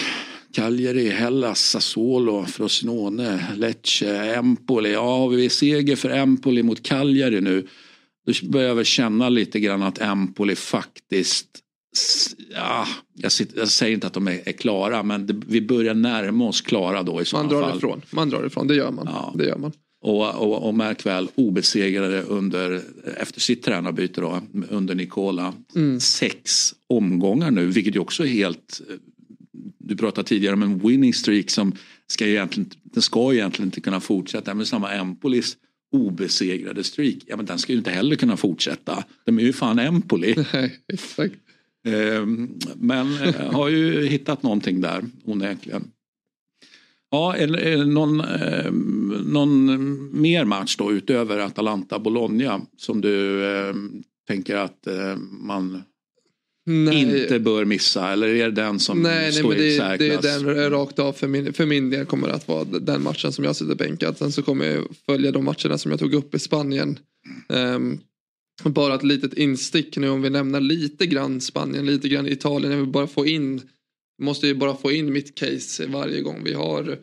[0.53, 4.93] Cagliari, Hellas, Sassuolo, Frosinone, Lecce, Empoli.
[4.93, 7.67] Ja, har vi seger för Empoli mot Cagliari nu.
[8.27, 11.61] Då börjar jag känna lite grann att Empoli faktiskt
[12.55, 15.95] Ja, jag, sitter, jag säger inte att de är, är klara men det, vi börjar
[15.95, 17.77] närma oss klara då i man drar fall.
[17.77, 18.03] Ifrån.
[18.11, 19.09] Man drar ifrån, det gör man.
[19.11, 19.35] Ja.
[19.37, 19.73] Det gör man.
[20.05, 22.83] Och, och, och märk väl obesegrade under,
[23.17, 25.55] efter sitt tränarbyte då, under Nicola.
[25.75, 26.01] Mm.
[26.01, 28.81] Sex omgångar nu vilket ju också är helt
[29.79, 31.73] du pratade tidigare om en winning streak som
[32.07, 34.55] ska egentligen, den ska egentligen inte kunna fortsätta.
[34.55, 35.57] Men samma Empolis
[35.93, 39.05] obesegrade streak, ja men den ska ju inte heller kunna fortsätta.
[39.25, 40.35] De är ju fan Empoli.
[40.53, 41.35] Nej, exakt.
[41.87, 45.91] Ehm, men eh, har ju hittat någonting där onekligen.
[47.15, 48.73] Ja, är, är någon, eh,
[49.27, 53.75] någon mer match då utöver Atalanta-Bologna som du eh,
[54.29, 55.83] tänker att eh, man
[56.67, 57.23] nej.
[57.23, 58.13] inte bör missa?
[58.13, 60.99] Eller är det den som nej, står nej, men i det, det är den rakt
[60.99, 64.19] av för min, för min del kommer att vara den matchen som jag sitter bänkad.
[64.19, 66.99] Sen så kommer jag följa de matcherna som jag tog upp i Spanien.
[67.49, 68.01] Um,
[68.65, 72.73] bara ett litet instick nu om vi nämner lite grann Spanien, lite grann Italien.
[72.73, 73.61] Jag vill bara få in
[74.19, 76.99] Måste ju bara få in mitt case varje gång vi har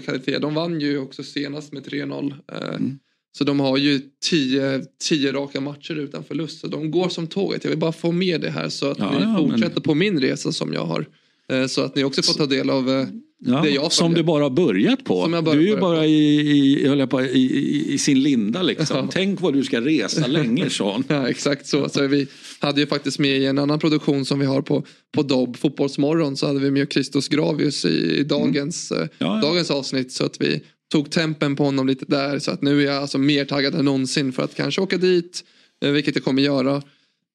[0.00, 0.38] kvalitet.
[0.38, 2.34] De vann ju också senast med 3-0.
[2.52, 2.98] Eh, mm.
[3.38, 4.00] Så de har ju
[4.30, 6.60] tio, tio raka matcher utan förlust.
[6.60, 7.64] Så de går som tåget.
[7.64, 9.82] Jag vill bara få med det här så att ja, vi fortsätter men...
[9.82, 11.06] på min resa som jag har.
[11.48, 13.06] Eh, så att ni också får ta del av eh,
[13.38, 15.28] ja, jag Som du bara har börjat på.
[15.28, 18.96] Bara du är ju bara i, i, på, i, i, i, sin linda liksom.
[18.96, 19.08] Ja.
[19.12, 21.04] Tänk vad du ska resa länge Sean.
[21.08, 21.88] Ja exakt så.
[21.88, 22.06] så.
[22.06, 22.26] Vi
[22.58, 24.84] hade ju faktiskt med i en annan produktion som vi har på,
[25.14, 26.36] på Dobb, Fotbollsmorgon.
[26.36, 29.08] Så hade vi med Christos Gravius i, dagens, mm.
[29.18, 30.12] ja, dagens avsnitt.
[30.12, 30.60] Så att vi
[30.92, 32.38] tog tempen på honom lite där.
[32.38, 35.44] Så att nu är jag alltså mer taggad än någonsin för att kanske åka dit.
[35.84, 36.82] Eh, vilket jag kommer göra.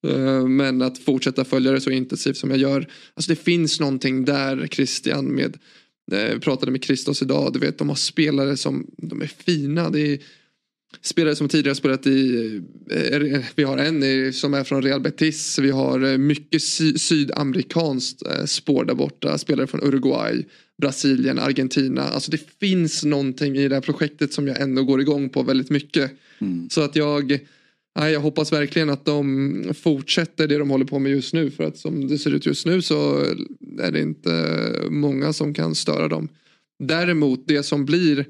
[0.08, 2.88] Eh, men att fortsätta följa det så intensivt som jag gör.
[3.14, 5.58] Alltså det finns någonting där Christian med.
[6.12, 7.54] Eh, jag pratade med Christos idag.
[7.54, 9.90] Du vet de har spelare som de är fina.
[9.90, 10.20] Det är
[11.02, 12.62] spelare som tidigare spelat i.
[13.56, 15.60] Vi har en som är från Real Betis.
[15.60, 19.38] Vi har mycket sy sydamerikanskt spår där borta.
[19.38, 20.46] Spelare från Uruguay.
[20.82, 22.04] Brasilien, Argentina.
[22.04, 25.70] Alltså det finns någonting i det här projektet som jag ändå går igång på väldigt
[25.70, 26.12] mycket.
[26.40, 26.70] Mm.
[26.70, 27.40] Så att jag,
[28.00, 31.52] nej, jag hoppas verkligen att de fortsätter det de håller på med just nu.
[31.52, 33.26] För att som det ser ut just nu så
[33.80, 36.30] är det inte många som kan störa dem.
[36.80, 38.26] Däremot det som blir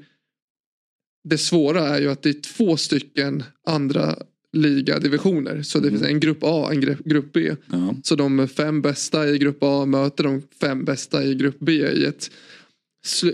[1.28, 4.16] det svåra är ju att det är två stycken andra
[4.52, 5.62] ligadivisioner.
[5.62, 6.14] Så det finns mm.
[6.14, 7.56] en grupp A och en grupp B.
[7.70, 7.94] Ja.
[8.02, 12.04] Så de fem bästa i grupp A möter de fem bästa i grupp B i
[12.04, 12.30] ett,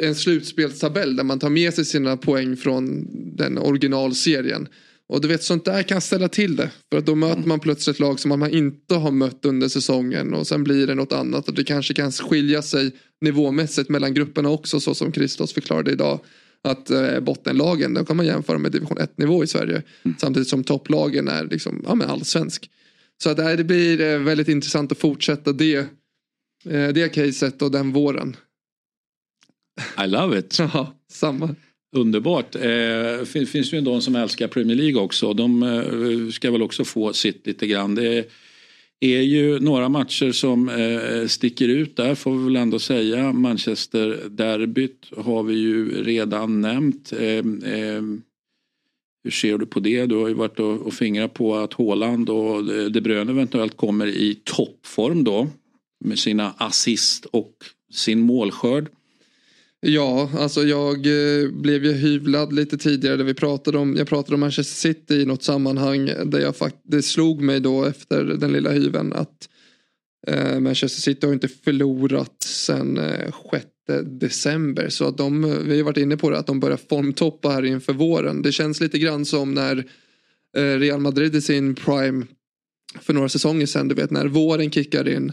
[0.01, 3.07] en slutspelstabell där man tar med sig sina poäng från
[3.37, 4.69] den originalserien.
[5.11, 6.71] Och du vet sånt där kan ställa till det.
[6.91, 10.47] För att då möter man plötsligt lag som man inte har mött under säsongen och
[10.47, 11.49] sen blir det något annat.
[11.49, 16.21] Och det kanske kan skilja sig nivåmässigt mellan grupperna också så som Kristos förklarade idag
[16.63, 19.83] att eh, bottenlagen, då kan man jämföra med division 1 nivå i Sverige.
[20.03, 20.17] Mm.
[20.21, 22.71] Samtidigt som topplagen är liksom, ja, men allsvensk.
[23.23, 25.77] Så att, eh, det blir eh, väldigt intressant att fortsätta det,
[26.65, 28.37] eh, det caset och den våren.
[30.05, 30.59] I love it.
[30.59, 31.55] ja, samma.
[31.97, 32.55] Underbart.
[32.55, 35.33] Eh, finns, finns ju de som älskar Premier League också.
[35.33, 37.95] De eh, ska väl också få sitt lite grann.
[37.95, 38.29] Det
[39.01, 43.33] är, ju några matcher som eh, sticker ut där får vi väl ändå säga.
[43.33, 47.13] Manchester-derbyt har vi ju redan nämnt.
[47.13, 47.39] Eh,
[47.75, 48.03] eh,
[49.25, 50.07] hur ser du på det?
[50.07, 53.77] Du har ju varit och, och fingrat på att Haaland och eh, De Bruyne eventuellt
[53.77, 55.49] kommer i toppform då.
[56.05, 57.53] Med sina assist och
[57.93, 58.89] sin målskörd.
[59.83, 63.17] Ja, alltså jag eh, blev ju hyvlad lite tidigare.
[63.17, 66.07] Där vi pratade om, jag pratade om Manchester City i något sammanhang.
[66.07, 69.49] Där jag fakt det slog mig då efter den lilla hyven att
[70.27, 73.67] eh, Manchester City har inte förlorat sedan eh, 6
[74.05, 74.89] december.
[74.89, 77.65] Så att de, eh, vi har varit inne på det, att de börjar formtoppa här
[77.65, 78.43] inför våren.
[78.43, 79.85] Det känns lite grann som när
[80.57, 82.27] eh, Real Madrid i sin prime
[83.01, 83.89] för några säsonger sedan.
[83.89, 85.33] Du vet när våren kickar in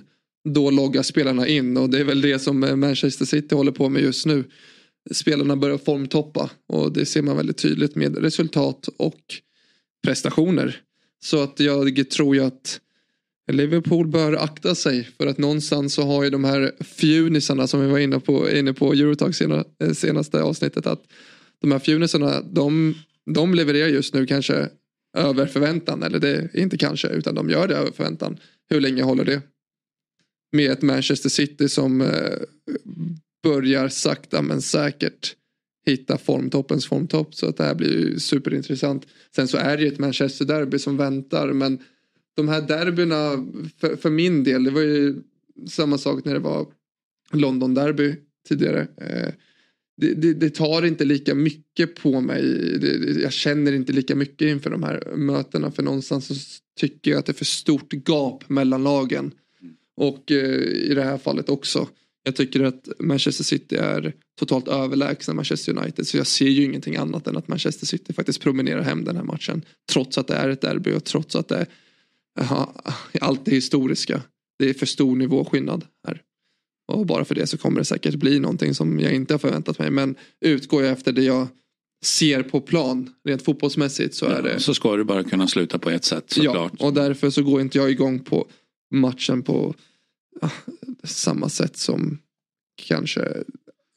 [0.54, 3.90] då loggar spelarna in och det är väl det som eh, Manchester City håller på
[3.90, 4.44] med just nu.
[5.12, 9.22] Spelarna börjar formtoppa och det ser man väldigt tydligt med resultat och
[10.04, 10.82] prestationer.
[11.24, 12.80] Så att jag tror ju att
[13.52, 17.88] Liverpool bör akta sig för att någonstans så har ju de här fjunisarna som vi
[17.88, 19.34] var inne på, inne på Eurotag
[19.80, 21.04] eh, senaste avsnittet att
[21.62, 22.96] de här fjunisarna de,
[23.36, 24.70] de levererar just nu kanske
[25.18, 28.38] över förväntan eller det är inte kanske utan de gör det över förväntan.
[28.70, 29.42] Hur länge håller det?
[30.52, 32.38] Med ett Manchester City som eh,
[33.44, 35.36] börjar sakta men säkert
[35.86, 37.36] hitta formtoppens formtopp.
[37.36, 39.08] Så att det här blir ju superintressant.
[39.36, 41.54] Sen så är det ju ett Manchester-derby som väntar.
[41.54, 41.80] Men
[42.36, 43.46] de här derbyna
[43.80, 45.16] för, för min del, det var ju
[45.70, 46.68] samma sak när det var
[47.32, 48.16] London-derby
[48.48, 48.88] tidigare.
[48.98, 49.34] Eh,
[49.98, 52.44] det, det, det, tar inte lika mycket på mig.
[52.82, 55.72] Det, jag känner inte lika mycket inför de här mötena.
[55.72, 56.34] För någonstans så
[56.80, 59.32] tycker jag att det är för stort gap mellan lagen.
[59.98, 61.88] Och eh, i det här fallet också.
[62.24, 66.08] Jag tycker att Manchester City är totalt överlägsna Manchester United.
[66.08, 69.24] Så jag ser ju ingenting annat än att Manchester City faktiskt promenerar hem den här
[69.24, 69.66] matchen.
[69.92, 71.68] Trots att det är ett derby och trots att det är
[72.40, 72.74] aha,
[73.22, 74.22] allt det historiska.
[74.60, 76.22] Det är för stor nivåskillnad här.
[76.92, 79.80] Och bara för det så kommer det säkert bli någonting som jag inte har förväntat
[79.80, 79.92] mig.
[79.92, 81.48] Men utgår jag efter det jag
[82.06, 84.60] ser på plan rent fotbollsmässigt så är det.
[84.60, 86.74] Så ska du bara kunna sluta på ett sätt såklart.
[86.80, 88.48] Ja, och därför så går inte jag igång på
[88.92, 89.76] matchen på
[90.42, 90.50] ja,
[91.04, 92.18] samma sätt som
[92.88, 93.22] kanske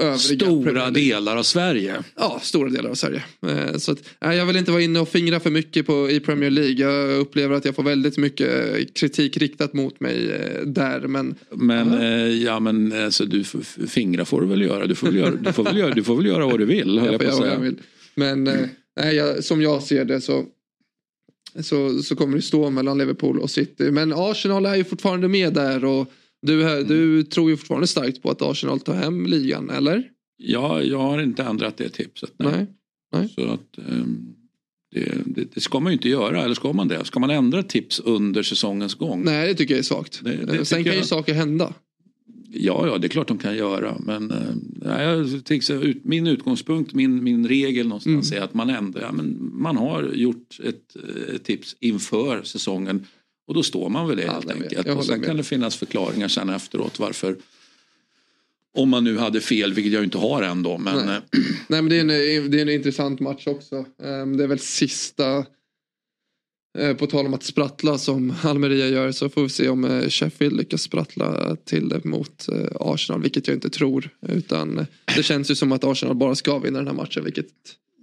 [0.01, 0.19] övriga.
[0.19, 2.03] Stora delar av Sverige.
[2.17, 3.25] Ja, stora delar av Sverige.
[3.47, 6.21] Eh, så att, nej, jag vill inte vara inne och fingra för mycket på, i
[6.21, 6.73] Premier League.
[6.73, 11.01] Jag upplever att jag får väldigt mycket kritik riktat mot mig eh, där.
[11.01, 13.45] Men, men ja, ja men alltså, du,
[13.89, 14.87] fingra får du väl göra.
[14.87, 16.97] Du får väl göra, du får väl göra, du får väl göra vad du vill.
[16.97, 17.79] Jag vad jag vill.
[18.15, 18.67] Men eh,
[19.01, 20.45] nej, jag, som jag ser det så
[21.61, 23.91] så, så kommer det stå mellan Liverpool och City.
[23.91, 26.87] Men Arsenal är ju fortfarande med där och du, mm.
[26.89, 30.05] du tror ju fortfarande starkt på att Arsenal tar hem ligan, eller?
[30.37, 32.33] Ja, jag har inte ändrat det tipset.
[32.37, 32.53] Nej.
[32.53, 32.67] nej.
[33.13, 33.29] nej.
[33.29, 34.35] Så att, um,
[34.95, 37.05] det, det, det, ska man ju inte göra, eller ska man det?
[37.05, 39.25] Ska man ändra tips under säsongens gång?
[39.25, 40.25] Nej, det tycker jag är svagt.
[40.25, 41.01] Det, det Sen kan jag...
[41.01, 41.75] ju saker hända.
[42.53, 43.97] Ja, ja, det är klart de kan göra.
[44.01, 44.33] Men
[44.85, 48.43] jag tycker, min utgångspunkt, min, min regel någonstans mm.
[48.43, 50.97] är att man ändå, ja, men man har gjort ett,
[51.35, 53.07] ett tips inför säsongen
[53.47, 54.89] och då står man väl det helt enkelt.
[54.89, 55.27] Och sen med.
[55.27, 57.37] kan det finnas förklaringar sen efteråt varför
[58.75, 60.79] om man nu hade fel, vilket jag inte har än då.
[60.79, 61.07] Men...
[61.07, 61.21] Nej.
[61.69, 63.85] Nej men det är, en, det är en intressant match också.
[64.03, 65.45] Ehm, det är väl sista eh,
[66.99, 70.57] på tal om att sprattla som Almeria gör så får vi se om eh, Sheffield
[70.57, 73.23] lyckas sprattla till det mot eh, Arsenal.
[73.23, 74.11] Vilket jag inte tror.
[74.29, 77.25] Utan det känns ju som att Arsenal bara ska vinna den här matchen.
[77.25, 77.47] Vilket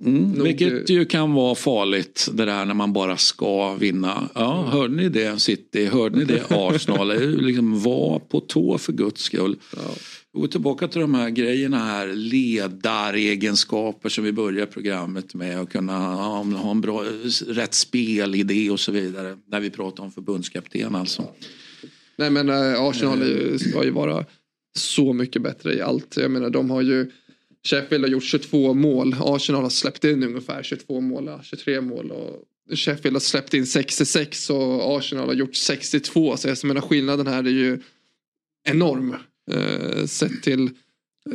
[0.06, 4.30] Mm, vilket ju kan vara farligt det där när man bara ska vinna.
[4.36, 4.72] Ja, mm.
[4.72, 5.86] hörde ni det City?
[5.86, 7.36] Hörde ni det Arsenal?
[7.42, 9.56] liksom, var på tå för guds skull.
[9.76, 9.82] Ja
[10.40, 15.98] går tillbaka till de här grejerna här, ledaregenskaper som vi börjar programmet med och kunna
[15.98, 17.04] ha, ha en bra,
[17.48, 19.38] rätt spelidé och så vidare.
[19.46, 21.30] När vi pratar om förbundskapten alltså.
[22.18, 24.26] Nej men äh, Arsenal eh, ska ju vara
[24.78, 26.18] så mycket bättre i allt.
[26.18, 27.12] Jag menar de har ju
[27.68, 29.16] Sheffield har gjort 22 mål.
[29.20, 32.12] Arsenal har släppt in ungefär 22 mål, eh, 23 mål.
[32.12, 32.44] Och
[32.78, 36.38] Sheffield har släppt in 66 och Arsenal har gjort 62.
[36.38, 37.80] Så jag menar skillnaden här är ju
[38.70, 39.16] enorm.
[39.52, 40.70] Eh, sett till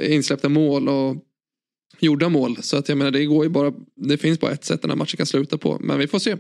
[0.00, 1.16] insläppta mål och
[2.00, 2.56] gjorda mål.
[2.60, 4.96] Så att jag menar det går ju bara, det finns bara ett sätt den här
[4.96, 5.78] matchen kan sluta på.
[5.80, 6.36] Men vi får se.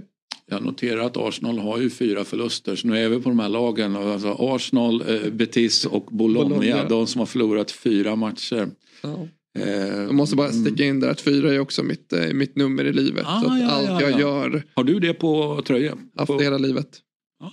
[0.46, 3.48] Jag noterar att Arsenal har ju fyra förluster så nu är vi på de här
[3.48, 3.96] lagen.
[3.96, 6.88] Alltså Arsenal, eh, Betis och Bologna, Bologna.
[6.88, 8.68] De som har förlorat fyra matcher.
[9.02, 9.28] Ja.
[9.58, 12.92] Eh, jag måste bara sticka in där att fyra är också mitt, mitt nummer i
[12.92, 13.24] livet.
[13.26, 14.62] Ah, så ja, allt ja, jag gör.
[14.74, 16.10] Har du det på tröjan?
[16.16, 16.40] Haft på...
[16.40, 17.00] hela livet.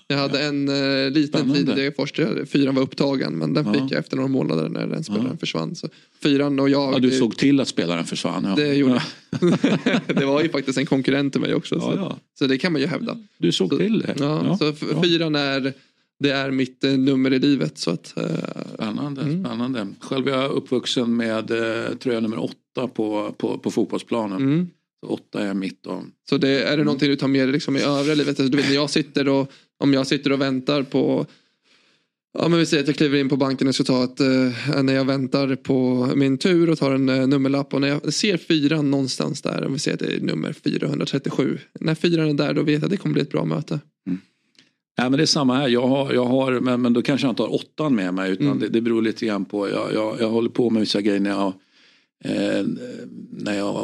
[0.07, 1.75] Jag hade en uh, liten Spännande.
[1.75, 2.15] tid först,
[2.51, 5.75] fyran var upptagen men den fick jag efter några månader när den spelaren försvann.
[5.75, 5.87] Så
[6.23, 6.93] fyran och jag.
[6.93, 8.45] Ja, du såg till att spelaren försvann.
[8.47, 8.55] Ja.
[8.55, 9.03] Det gjorde
[10.07, 11.79] Det var ju faktiskt en konkurrent till mig också.
[11.79, 13.17] Så, så det kan man ju hävda.
[13.37, 14.15] Du såg så, till det.
[14.19, 15.73] Ja, Så fyran är
[16.19, 17.77] det är mitt eh, nummer i livet.
[17.77, 18.25] Så att, eh,
[18.73, 19.45] spännande, mm.
[19.45, 19.87] spännande.
[19.99, 24.37] Själv är jag uppvuxen med eh, tröja nummer åtta på, på, på fotbollsplanen.
[24.37, 24.67] Mm.
[24.99, 25.85] Så åtta är mitt.
[25.85, 26.03] Och...
[26.29, 28.39] Så det, är det någonting du tar med dig liksom i övriga livet?
[28.39, 31.25] Alltså, du vet när jag sitter och om jag sitter och väntar på
[32.34, 34.84] Ja men vi säger att jag kliver in på banken och ska ta ett, eh,
[34.84, 38.38] när jag väntar på min tur och tar en eh, nummerlapp och när jag ser
[38.38, 41.57] fyran någonstans där, om vi säger att det är nummer 437.
[41.80, 43.80] När fyran är där då vet jag att det kommer bli ett bra möte.
[44.07, 44.19] Mm.
[44.97, 45.67] Ja, men det är samma här.
[45.67, 48.32] Jag har, jag har, men, men då kanske jag inte har åttan med mig.
[48.32, 48.59] Utan mm.
[48.59, 49.69] det, det beror lite grann på.
[49.69, 51.53] Jag, jag, jag håller på med vissa grejer när jag,
[52.26, 52.65] eh,
[53.32, 53.76] när jag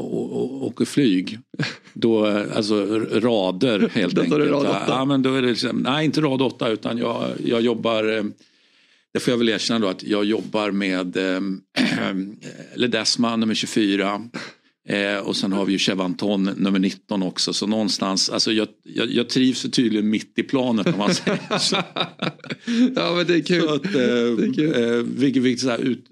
[0.64, 1.40] åker flyg.
[1.94, 4.52] Då, alltså rader helt enkelt.
[4.52, 8.18] Rad ja, men då är det liksom, nej, inte rad åtta utan jag, jag jobbar
[8.18, 8.24] eh,
[9.16, 11.42] det får jag väl erkänna då att jag jobbar med eh,
[12.76, 14.22] Ledesma nummer 24.
[14.88, 17.54] Eh, och sen har vi ju Chevanton nummer 19 också.
[17.54, 21.76] Så någonstans, alltså jag, jag, jag trivs tydligen mitt i planet om man säger så.
[22.96, 23.62] ja men det är kul.
[23.62, 24.84] Så att, eh, det är kul.
[24.84, 26.06] Eh, vilket, vilket så ut,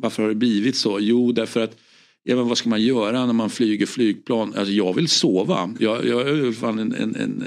[0.00, 0.98] varför har det blivit så?
[1.00, 1.76] Jo därför att
[2.22, 4.54] Ja, men vad ska man göra när man flyger flygplan?
[4.56, 5.74] Alltså, jag vill sova.
[5.78, 7.44] Jag, jag har fan en, en, en,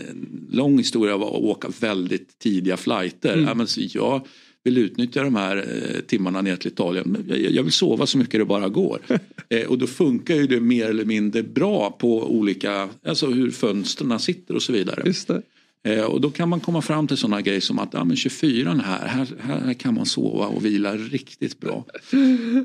[0.52, 3.34] lång historia av att åka väldigt tidiga flighter.
[3.34, 3.46] Mm.
[3.46, 4.28] Ja, men så jag
[4.64, 7.26] vill utnyttja de här eh, timmarna ner till Italien.
[7.28, 9.00] Jag, jag vill sova så mycket det bara går.
[9.50, 14.20] Eh, och då funkar ju det mer eller mindre bra på olika, alltså hur fönstren
[14.20, 15.04] sitter och så vidare.
[15.06, 15.42] Just det.
[15.84, 18.82] Eh, och då kan man komma fram till sådana grejer som att ja, men 24
[18.86, 21.86] här, här, här kan man sova och vila riktigt bra.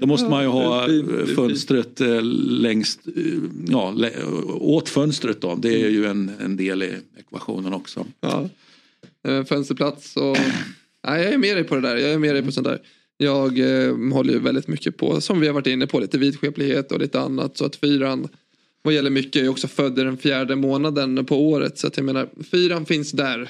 [0.00, 0.88] Då måste man ju ha
[1.36, 3.22] fönstret eh, längst, eh,
[3.68, 3.94] ja,
[4.60, 5.54] åt fönstret då.
[5.54, 8.06] Det är ju en, en del i ekvationen också.
[8.20, 8.48] Ja.
[9.44, 10.36] Fönsterplats och...
[11.06, 11.96] Nej, jag är med dig på det där.
[11.96, 12.80] Jag är med dig på sånt där.
[13.16, 16.92] Jag eh, håller ju väldigt mycket på, som vi har varit inne på, lite vidskeplighet
[16.92, 17.56] och lite annat.
[17.56, 18.28] Så att fyran,
[18.88, 21.78] vad gäller mycket, är också född i den fjärde månaden på året.
[21.78, 23.48] Så att jag menar, fyran finns där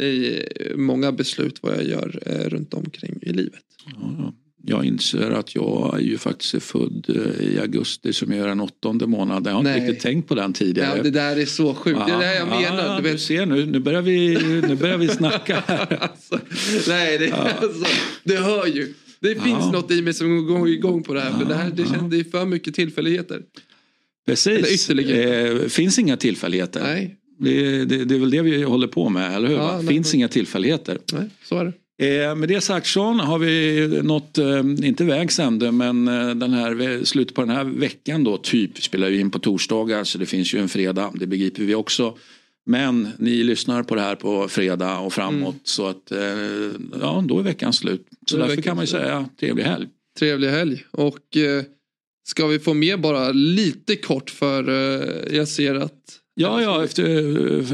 [0.00, 0.42] i
[0.76, 3.62] många beslut vad jag gör eh, runt omkring i livet.
[3.86, 8.46] Ja, jag inser att jag är ju faktiskt är född eh, i augusti som är
[8.46, 9.44] den åttonde månaden.
[9.44, 9.80] Jag har inte Nej.
[9.80, 10.96] riktigt tänkt på den tidigare.
[10.96, 12.00] Ja, det där är så sjukt.
[12.06, 12.86] Det är det här jag menar.
[12.86, 13.20] Ja, du vet.
[13.20, 15.98] ser nu, nu börjar vi, nu börjar vi snacka här.
[16.10, 16.38] Alltså,
[16.88, 17.84] nej, det, alltså,
[18.24, 18.94] det hör ju.
[19.20, 19.70] Det finns Ja.
[19.72, 21.38] något i mig som går igång på det här.
[21.38, 23.42] För det, här det, känns, det är för mycket tillfälligheter.
[24.26, 24.84] Precis.
[24.84, 25.48] ytterligare.
[25.62, 26.82] Eh, finns inga tillfälligheter.
[26.82, 29.54] Nej, Det, det, det är väl det vi håller på med, eller hur?
[29.56, 30.98] Ja, nej, finns men- inga tillfälligheter.
[31.12, 31.72] nej, så är det.
[32.24, 36.52] Eh, med det sagt Sean har vi nått, eh, inte vägs ände, men eh, den
[36.52, 40.18] här, slutet på den här veckan då, typ, vi spelar ju in på torsdagar så
[40.18, 42.16] det finns ju en fredag, det begriper vi också.
[42.66, 46.18] Men ni lyssnar på det här på fredag och framåt så att eh,
[47.00, 48.06] ja, då är veckan slut.
[48.26, 49.86] Så därför veckan kan man ju säga trevlig helg.
[50.18, 50.84] Trevlig helg.
[50.90, 51.62] Och eh,
[52.24, 57.04] ska vi få med bara lite kort för eh, jag ser att Ja, ja, efter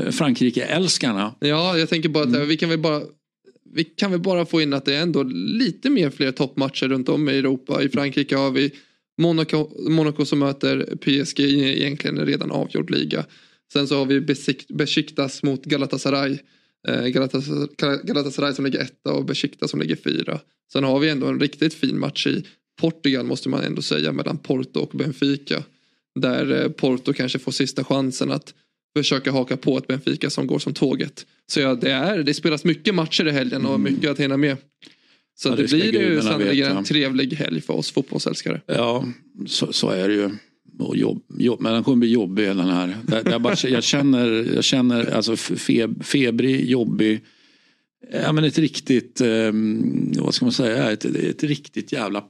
[0.06, 1.34] eh, Frankrike-älskarna.
[1.40, 2.40] Ja, jag tänker bara att Mm.
[2.42, 3.02] eh, vi kan väl bara
[3.74, 7.08] vi kan väl bara få in att det är ändå lite mer fler toppmatcher runt
[7.08, 7.82] om i Europa.
[7.82, 8.70] I Frankrike har vi
[9.20, 13.24] Monaco, Monaco som möter PSG i egentligen en redan avgjord liga.
[13.72, 14.20] Sen så har vi
[14.68, 16.38] Besiktas mot Galatasaray.
[18.04, 20.40] Galatasaray som ligger etta och Besiktas som ligger fyra.
[20.72, 22.44] Sen har vi ändå en riktigt fin match i
[22.78, 25.62] Portugal måste man ändå säga mellan Porto och Benfica.
[26.20, 28.54] Där eh, Porto kanske får sista chansen att
[28.96, 31.26] försöka haka på ett Benfica som går som tåget.
[31.46, 34.56] Så ja, det, är, det spelas mycket matcher i helgen och mycket att hinna med.
[35.38, 36.78] Så Ja, det, det blir ju veta.
[36.78, 38.60] en trevlig helg för oss fotbollsälskare.
[38.66, 39.04] Ja,
[39.46, 40.30] så, så är det ju.
[40.78, 42.96] Och jobb, jobb, men den kommer bli jobbig den här.
[43.10, 47.20] Jag, jag, bara, jag känner, jag känner alltså feb, febrig, jobbig.
[48.12, 49.52] Ja, men ett riktigt, eh,
[50.18, 52.24] vad ska man säga, ett, ett riktigt jävla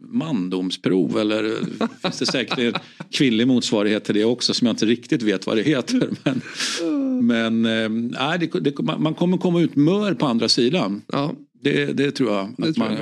[0.00, 1.18] mandomsprov.
[1.18, 1.56] Eller
[2.02, 2.74] finns det säkert en
[3.10, 6.08] kvinnlig motsvarighet till det också som jag inte riktigt vet vad det heter.
[6.24, 11.02] Men, men eh, det, det, man kommer komma ut mör på andra sidan.
[11.12, 12.92] Ja, Det, det tror jag Det att tror man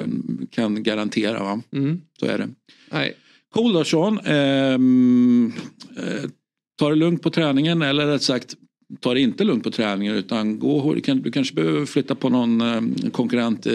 [0.41, 0.51] jag.
[0.51, 1.43] kan garantera.
[1.43, 1.62] Va?
[1.73, 2.01] mm.
[2.21, 2.49] Så är det.
[2.93, 3.14] nej.
[3.55, 4.18] Cool då Sean.
[4.25, 5.53] Ehm,
[5.97, 6.31] eh,
[6.79, 8.55] ta det lugnt på träningen eller rätt sagt
[9.01, 12.28] ta det inte lugnt på träningen utan gå, du, kan, du kanske behöver flytta på
[12.28, 13.72] någon eh, konkurrent eh,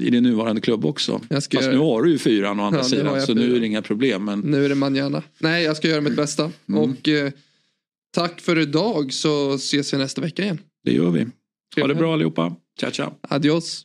[0.00, 1.20] i din nuvarande klubb också.
[1.28, 3.56] Jag ska Fast göra- nu har du ju fyran å andra Ja, sidan så nu
[3.56, 4.24] är det inga problem.
[4.24, 5.22] Men Nu är det manjana.
[5.38, 6.50] Nej, jag ska göra mitt bästa.
[6.68, 6.80] Mm.
[6.80, 7.30] Och eh,
[8.14, 10.58] tack för idag så ses vi nästa vecka igen.
[10.84, 11.26] det gör vi.
[11.80, 12.56] Ha det bra allihopa.
[12.80, 13.10] Ciao ciao.
[13.20, 13.84] Adios.